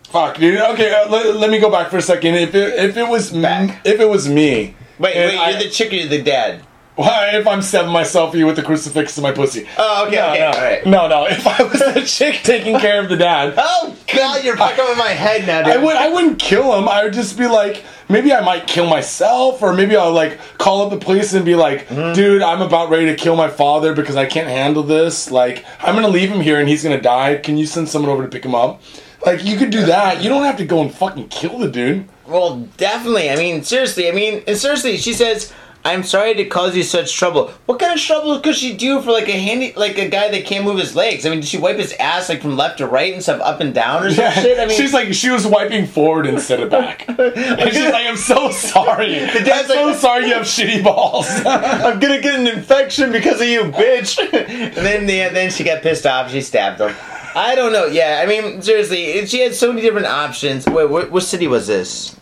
[0.05, 0.59] fuck, dude.
[0.59, 2.35] Okay, uh, let, let me go back for a second.
[2.35, 5.69] If it, if it was m- if it was me, Wait, wait, I- you're the
[5.69, 6.63] chick or you're the dad?
[6.99, 9.65] Why, if I'm stabbing myself you with the crucifix in my pussy?
[9.77, 10.85] Oh, okay, no, okay, no, alright.
[10.85, 11.25] no, no.
[11.27, 14.97] If I was the chick taking care of the dad, Oh, God, you're fucking with
[14.97, 15.73] my head now, dude.
[15.73, 16.89] I would I wouldn't kill him.
[16.89, 20.81] I would just be like, maybe I might kill myself, or maybe I'll like call
[20.81, 22.13] up the police and be like, Mm-hmm.
[22.15, 25.31] dude, I'm about ready to kill my father because I can't handle this.
[25.31, 27.37] Like, I'm gonna leave him here and he's gonna die.
[27.37, 28.81] Can you send someone over to pick him up?
[29.25, 30.21] Like, you could do that.
[30.21, 32.09] You don't have to go and fucking kill the dude.
[32.27, 33.29] Well, definitely.
[33.31, 34.07] I mean, seriously.
[34.09, 35.51] I mean, and seriously, she says,
[35.85, 39.11] "I'm sorry to cause you such trouble." What kind of trouble could she do for
[39.11, 41.25] like a handy, like a guy that can't move his legs?
[41.25, 43.59] I mean, did she wipe his ass like from left to right and stuff, up
[43.61, 44.59] and down or some shit?
[44.59, 47.07] I mean, she's like she was wiping forward instead of back.
[47.19, 49.19] and she's like, "I'm so sorry.
[49.23, 53.39] I'm dad's so like- sorry you have shitty balls." I'm gonna get an infection because
[53.41, 54.19] of you, bitch.
[54.19, 56.31] and then, yeah, then she got pissed off.
[56.31, 56.95] She stabbed him.
[57.35, 57.85] I don't know.
[57.85, 60.65] Yeah, I mean, seriously, she had so many different options.
[60.65, 62.18] Wait, what, what city was this?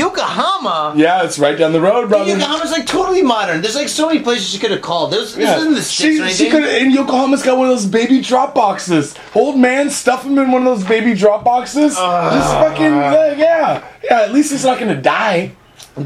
[0.00, 0.94] Yokohama.
[0.96, 2.30] yeah, it's right down the road, brother.
[2.30, 3.60] Yokohama's like totally modern.
[3.62, 5.12] There's like so many places she could have called.
[5.12, 8.20] There's, this isn't the sticks she, she could and Yokohama's got one of those baby
[8.20, 9.14] drop boxes.
[9.34, 11.94] Old man, stuff him in one of those baby drop boxes.
[11.96, 12.30] Ah.
[12.34, 14.20] Just fucking uh, yeah, yeah.
[14.22, 15.52] At least he's not gonna die.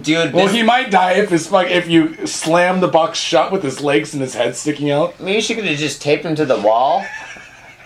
[0.01, 3.63] Dude, Well, he might die if it's like if you slam the box shut with
[3.63, 5.21] his legs and his head sticking out.
[5.21, 7.05] maybe she could have just taped him to the wall.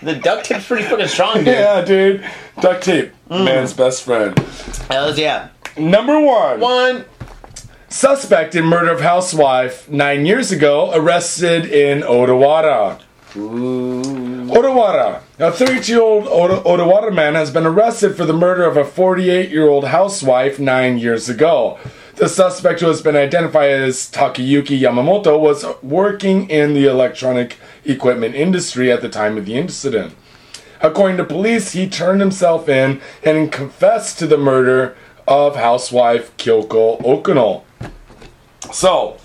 [0.01, 1.47] The duct tape's pretty fucking strong, dude.
[1.47, 2.25] Yeah, dude.
[2.61, 3.43] Duct tape, Mm.
[3.45, 4.37] man's best friend.
[4.89, 5.49] Hells yeah.
[5.77, 6.59] Number one.
[6.59, 7.05] One.
[7.87, 13.01] Suspect in murder of housewife nine years ago, arrested in Odawara.
[13.33, 15.21] Odawara.
[15.39, 19.49] A 32 year old Odawara man has been arrested for the murder of a 48
[19.49, 21.79] year old housewife nine years ago.
[22.15, 28.35] The suspect, who has been identified as Takayuki Yamamoto, was working in the electronic equipment
[28.35, 30.13] industry at the time of the incident.
[30.81, 34.97] According to police, he turned himself in and confessed to the murder
[35.29, 37.63] of housewife Kyoko Okuno.
[38.73, 39.17] So,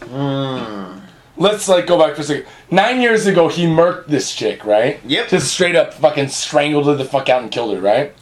[1.36, 2.46] let's like go back for a second.
[2.70, 5.00] Nine years ago, he murked this chick, right?
[5.04, 5.28] Yep.
[5.28, 8.14] Just straight up fucking strangled her the fuck out and killed her, right?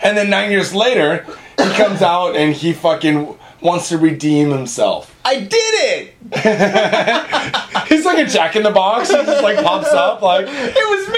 [0.00, 1.26] And then nine years later,
[1.58, 5.14] he comes out and he fucking wants to redeem himself.
[5.24, 6.14] I did it!
[7.88, 9.10] He's like a jack in the box.
[9.10, 11.08] He just like pops up like It was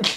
[0.00, 0.04] me!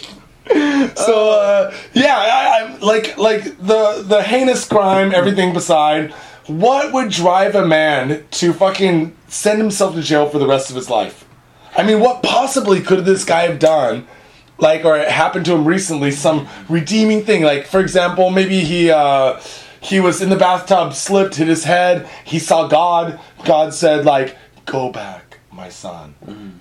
[0.96, 6.12] so uh, yeah, I, I like like the the heinous crime, everything beside.
[6.48, 10.76] What would drive a man to fucking send himself to jail for the rest of
[10.76, 11.26] his life?
[11.78, 14.08] I mean, what possibly could this guy have done?
[14.58, 17.44] Like, or it happened to him recently, some redeeming thing.
[17.44, 19.40] Like, for example, maybe he uh,
[19.80, 22.10] he was in the bathtub, slipped, hit his head.
[22.26, 23.20] He saw God.
[23.46, 26.16] God said, like, "Go back, my son,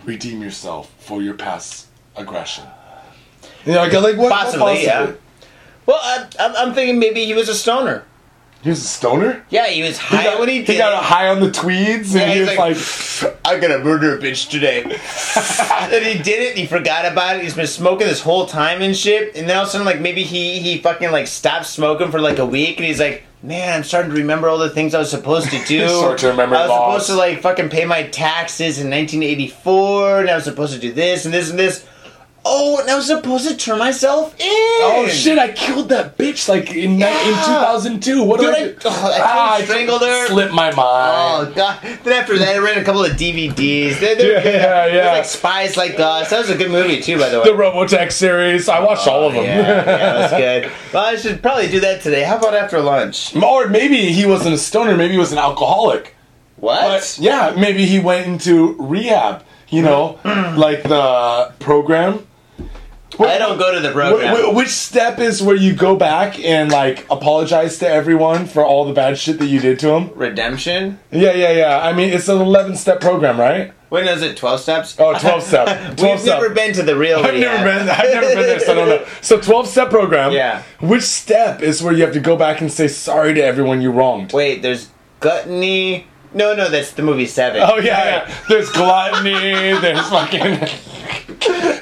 [0.05, 2.65] redeem yourself for your past aggression."
[3.67, 4.19] You know, like, like what?
[4.19, 5.13] what Possibly, yeah.
[5.87, 8.05] Well, I, I'm, I'm thinking maybe he was a stoner.
[8.63, 9.43] He was a stoner.
[9.49, 11.03] Yeah, he was high He got, when he he did got it.
[11.07, 14.51] high on the tweeds, Yeah, and he he's was like, I'm gonna murder a bitch
[14.51, 14.83] today.
[14.85, 17.43] and he did it, he forgot about it.
[17.43, 19.35] He's been smoking this whole time and shit.
[19.35, 22.21] And then all of a sudden, like maybe he he fucking like stopped smoking for
[22.21, 24.99] like a week, and he's like, man, I'm starting to remember all the things I
[24.99, 25.89] was supposed to do.
[25.89, 27.07] Short-term memory I was loss.
[27.07, 30.93] supposed to like fucking pay my taxes in 1984, and I was supposed to do
[30.93, 31.87] this and this and this.
[32.43, 34.47] Oh, and I was supposed to turn myself in.
[34.49, 38.23] "Oh shit, I killed that bitch like in ni- in 2002.
[38.23, 40.27] What Dude, did I I- oh, I Ah, I strangled her.
[40.29, 40.79] Slipped my mind.
[40.79, 41.79] Oh god!
[42.03, 44.01] Then after that, I ran a couple of DVDs.
[44.01, 44.55] They're, they're Yeah, good.
[44.55, 45.13] yeah, It was yeah.
[45.13, 46.31] like Spies Like Us.
[46.31, 47.45] That was a good movie too, by the way.
[47.45, 48.71] the Robotech series.
[48.71, 49.43] I watched all of them.
[49.43, 49.83] Oh, Yeah, yeah,
[50.29, 50.33] that's
[50.67, 50.73] good.
[50.95, 52.23] Well, I should probably do that today.
[52.23, 53.37] How about after lunch?
[53.37, 54.97] or maybe he wasn't a stoner.
[54.97, 56.17] Maybe he was an alcoholic.
[56.57, 56.81] What?
[56.81, 59.45] But yeah, maybe he went into rehab.
[59.69, 60.19] You know,
[60.57, 62.27] like the program.
[63.29, 64.35] I don't go to the program.
[64.37, 68.65] Wh- wh- which step is where you go back and like apologize to everyone for
[68.65, 70.11] all the bad shit that you did to them?
[70.15, 70.99] Redemption?
[71.11, 71.79] Yeah, yeah, yeah.
[71.81, 73.73] I mean, it's an 11 step program, right?
[73.91, 74.37] When is it?
[74.37, 74.95] Twelve steps?
[75.01, 75.67] Oh, 12 step.
[75.97, 76.41] 12 We've step.
[76.41, 77.19] never been to the real.
[77.19, 77.89] I've never been.
[77.89, 79.05] I've never been there, so I don't know.
[79.21, 80.31] So 12 step program.
[80.31, 80.63] Yeah.
[80.81, 83.91] Which step is where you have to go back and say sorry to everyone you
[83.91, 84.33] wronged?
[84.33, 86.07] Wait, there's gluttony.
[86.33, 87.63] No, no, that's the movie Seven.
[87.65, 88.35] Oh yeah, yeah.
[88.49, 89.33] There's gluttony.
[89.81, 90.69] there's fucking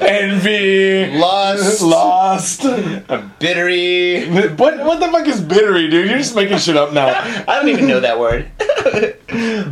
[0.01, 1.19] envy.
[1.19, 2.65] Lust, Lost.
[2.65, 4.29] A bittery.
[4.31, 6.09] What what the fuck is bittery, dude?
[6.09, 7.09] You're just making shit up now.
[7.47, 8.51] I don't even know that word.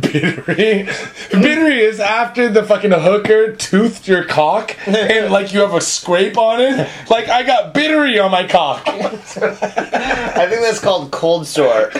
[0.01, 0.87] Bittery.
[1.31, 6.37] Bittery is after the fucking hooker toothed your cock and like you have a scrape
[6.37, 6.87] on it.
[7.09, 8.83] Like I got bittery on my cock.
[8.87, 11.91] I think that's called cold sore.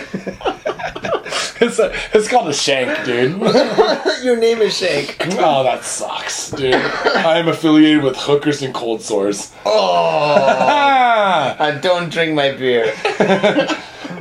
[1.60, 3.32] It's a, it's called a shank, dude.
[4.22, 5.16] Your name is Shank.
[5.40, 6.72] Oh, that sucks, dude.
[6.72, 9.52] I am affiliated with hookers and cold sores.
[9.66, 10.36] Oh!
[11.58, 12.94] I don't drink my beer.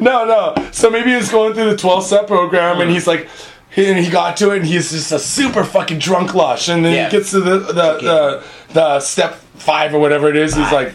[0.01, 0.55] No, no.
[0.71, 3.29] So maybe he's going through the 12 step program and he's like,
[3.75, 6.69] and he got to it and he's just a super fucking drunk lush.
[6.69, 7.05] And then Yeah.
[7.05, 8.43] he gets to the, the, the,
[8.73, 10.55] the step five or whatever it is.
[10.55, 10.93] He's like,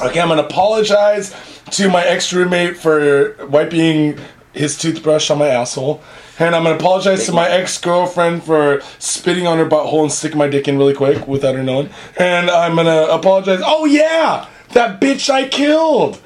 [0.00, 1.34] okay, I'm going to apologize
[1.72, 4.18] to my ex roommate for wiping
[4.54, 6.02] his toothbrush on my asshole.
[6.38, 10.38] And I'm to apologize to my ex girlfriend for spitting on her butthole and sticking
[10.38, 11.90] my dick in really quick without her knowing.
[12.16, 13.60] And I'm to apologize.
[13.64, 14.48] Oh, yeah!
[14.70, 16.20] That bitch I killed!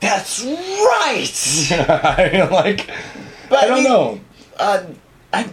[0.00, 1.68] That's right.
[1.90, 2.90] I like.
[3.48, 4.20] But I don't mean, know.
[4.58, 4.86] Uh,
[5.32, 5.50] I,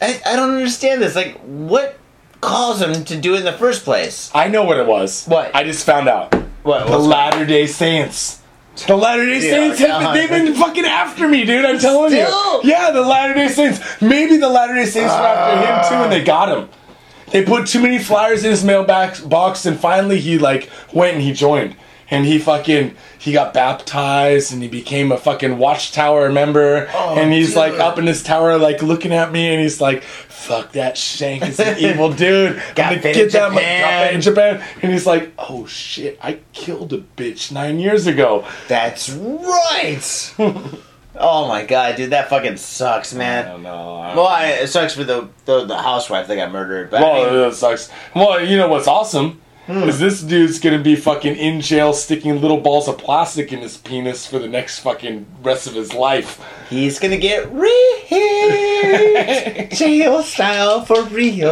[0.00, 1.16] I, I don't understand this.
[1.16, 1.98] Like, what
[2.40, 4.30] caused him to do it in the first place?
[4.34, 5.26] I know what it was.
[5.26, 5.54] What?
[5.54, 6.32] I just found out.
[6.62, 6.86] What?
[6.86, 8.40] The Latter Day Saints.
[8.86, 10.14] The Latter Day Yeah, Saints have uh-huh.
[10.14, 11.64] been, they've been fucking after me, dude.
[11.64, 12.62] I'm telling Still?
[12.62, 12.70] you.
[12.70, 13.80] Yeah, the Latter Day Saints.
[14.00, 16.68] Maybe the Latter Day Saints were after him too, and they got him.
[17.30, 21.22] They put too many flyers in his mailbox box, and finally he like went and
[21.22, 21.76] he joined.
[22.10, 26.88] And he fucking he got baptized and he became a fucking watchtower member.
[26.94, 30.02] oh, and he's like up in his tower like looking at me and he's like,
[30.02, 32.62] fuck that shank is an evil dude.
[32.74, 34.64] Got I'm gonna get that got in Japan.
[34.80, 38.46] And he's like, oh shit, I killed a bitch nine years ago.
[38.68, 40.34] That's right.
[41.16, 43.44] oh my god, dude, that fucking sucks, man.
[43.44, 43.96] I don't know.
[44.16, 46.90] Well, I, it sucks for the, the the housewife that got murdered.
[46.90, 47.90] But I Well, mean, it sucks.
[48.14, 49.86] Well, you know what's awesome Hmm.
[49.86, 53.76] is this dude's gonna be fucking in jail sticking little balls of plastic in his
[53.76, 56.40] penis for the next fucking rest of his life.
[56.70, 57.68] He's gonna get rich,
[59.78, 61.50] jail style for real.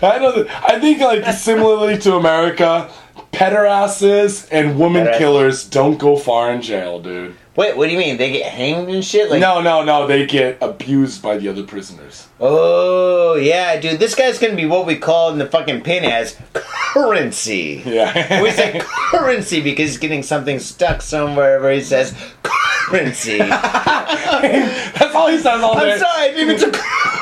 [0.00, 0.48] I don't.
[0.64, 2.88] I think like similarly to America,
[3.32, 7.34] pederasses and woman Pederast- killers don't go far in jail, dude.
[7.56, 8.16] Wait, what do you mean?
[8.16, 9.30] They get hanged and shit?
[9.30, 10.06] Like, No, no, no.
[10.08, 12.26] They get abused by the other prisoners.
[12.40, 14.00] Oh yeah, dude.
[14.00, 17.82] This guy's gonna be what we call in the fucking pin as currency.
[17.86, 18.40] Yeah.
[18.42, 22.12] We say currency because he's getting something stuck somewhere where he says
[22.42, 23.38] currency.
[23.38, 25.92] That's all he says all day.
[25.92, 26.74] I'm sorry, I didn't even took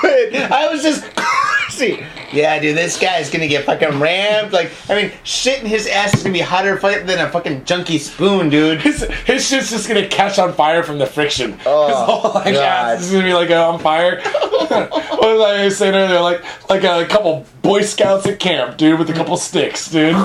[0.04, 0.50] it.
[0.50, 1.04] I was just
[1.72, 2.04] currency.
[2.32, 4.52] Yeah, dude, this guy's gonna get fucking rammed.
[4.52, 7.98] Like, I mean, shit in his ass is gonna be hotter than a fucking junky
[7.98, 8.80] spoon, dude.
[8.80, 11.58] His, his shit's just gonna catch on fire from the friction.
[11.66, 12.96] Oh, his whole like God.
[12.96, 14.20] ass is gonna be like on fire.
[14.22, 16.20] what was I saying earlier?
[16.20, 20.16] Like like a couple Boy Scouts at camp, dude, with a couple sticks, dude.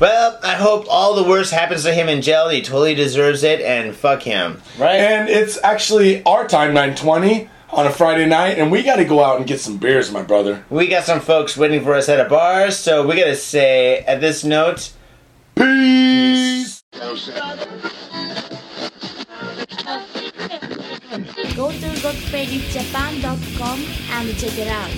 [0.00, 2.48] Well, I hope all the worst happens to him in jail.
[2.48, 4.62] He totally deserves it, and fuck him.
[4.78, 4.94] Right?
[4.94, 9.38] And it's actually our time, 920, on a Friday night, and we gotta go out
[9.38, 10.64] and get some beers, my brother.
[10.70, 14.20] We got some folks waiting for us at a bar, so we gotta say at
[14.20, 14.92] this note,
[15.54, 16.82] Peace!
[21.56, 23.78] Go to gotfadedjapan.com
[24.12, 24.90] and check it out.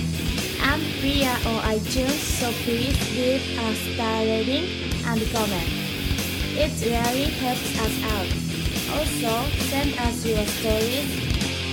[0.63, 4.67] And we are on iTunes, so please leave a star rating
[5.05, 5.69] and comment.
[6.53, 8.29] It really helps us out.
[8.93, 11.07] Also, send us your stories,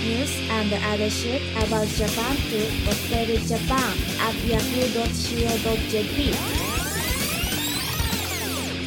[0.09, 3.93] news, and other shit about Japan to gotfadedjapan
[4.25, 6.17] at yahoo.co.jp.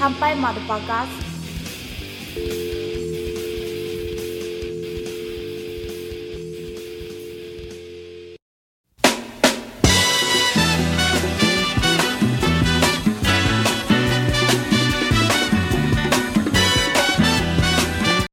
[0.02, 1.22] Kampai motherfuckers!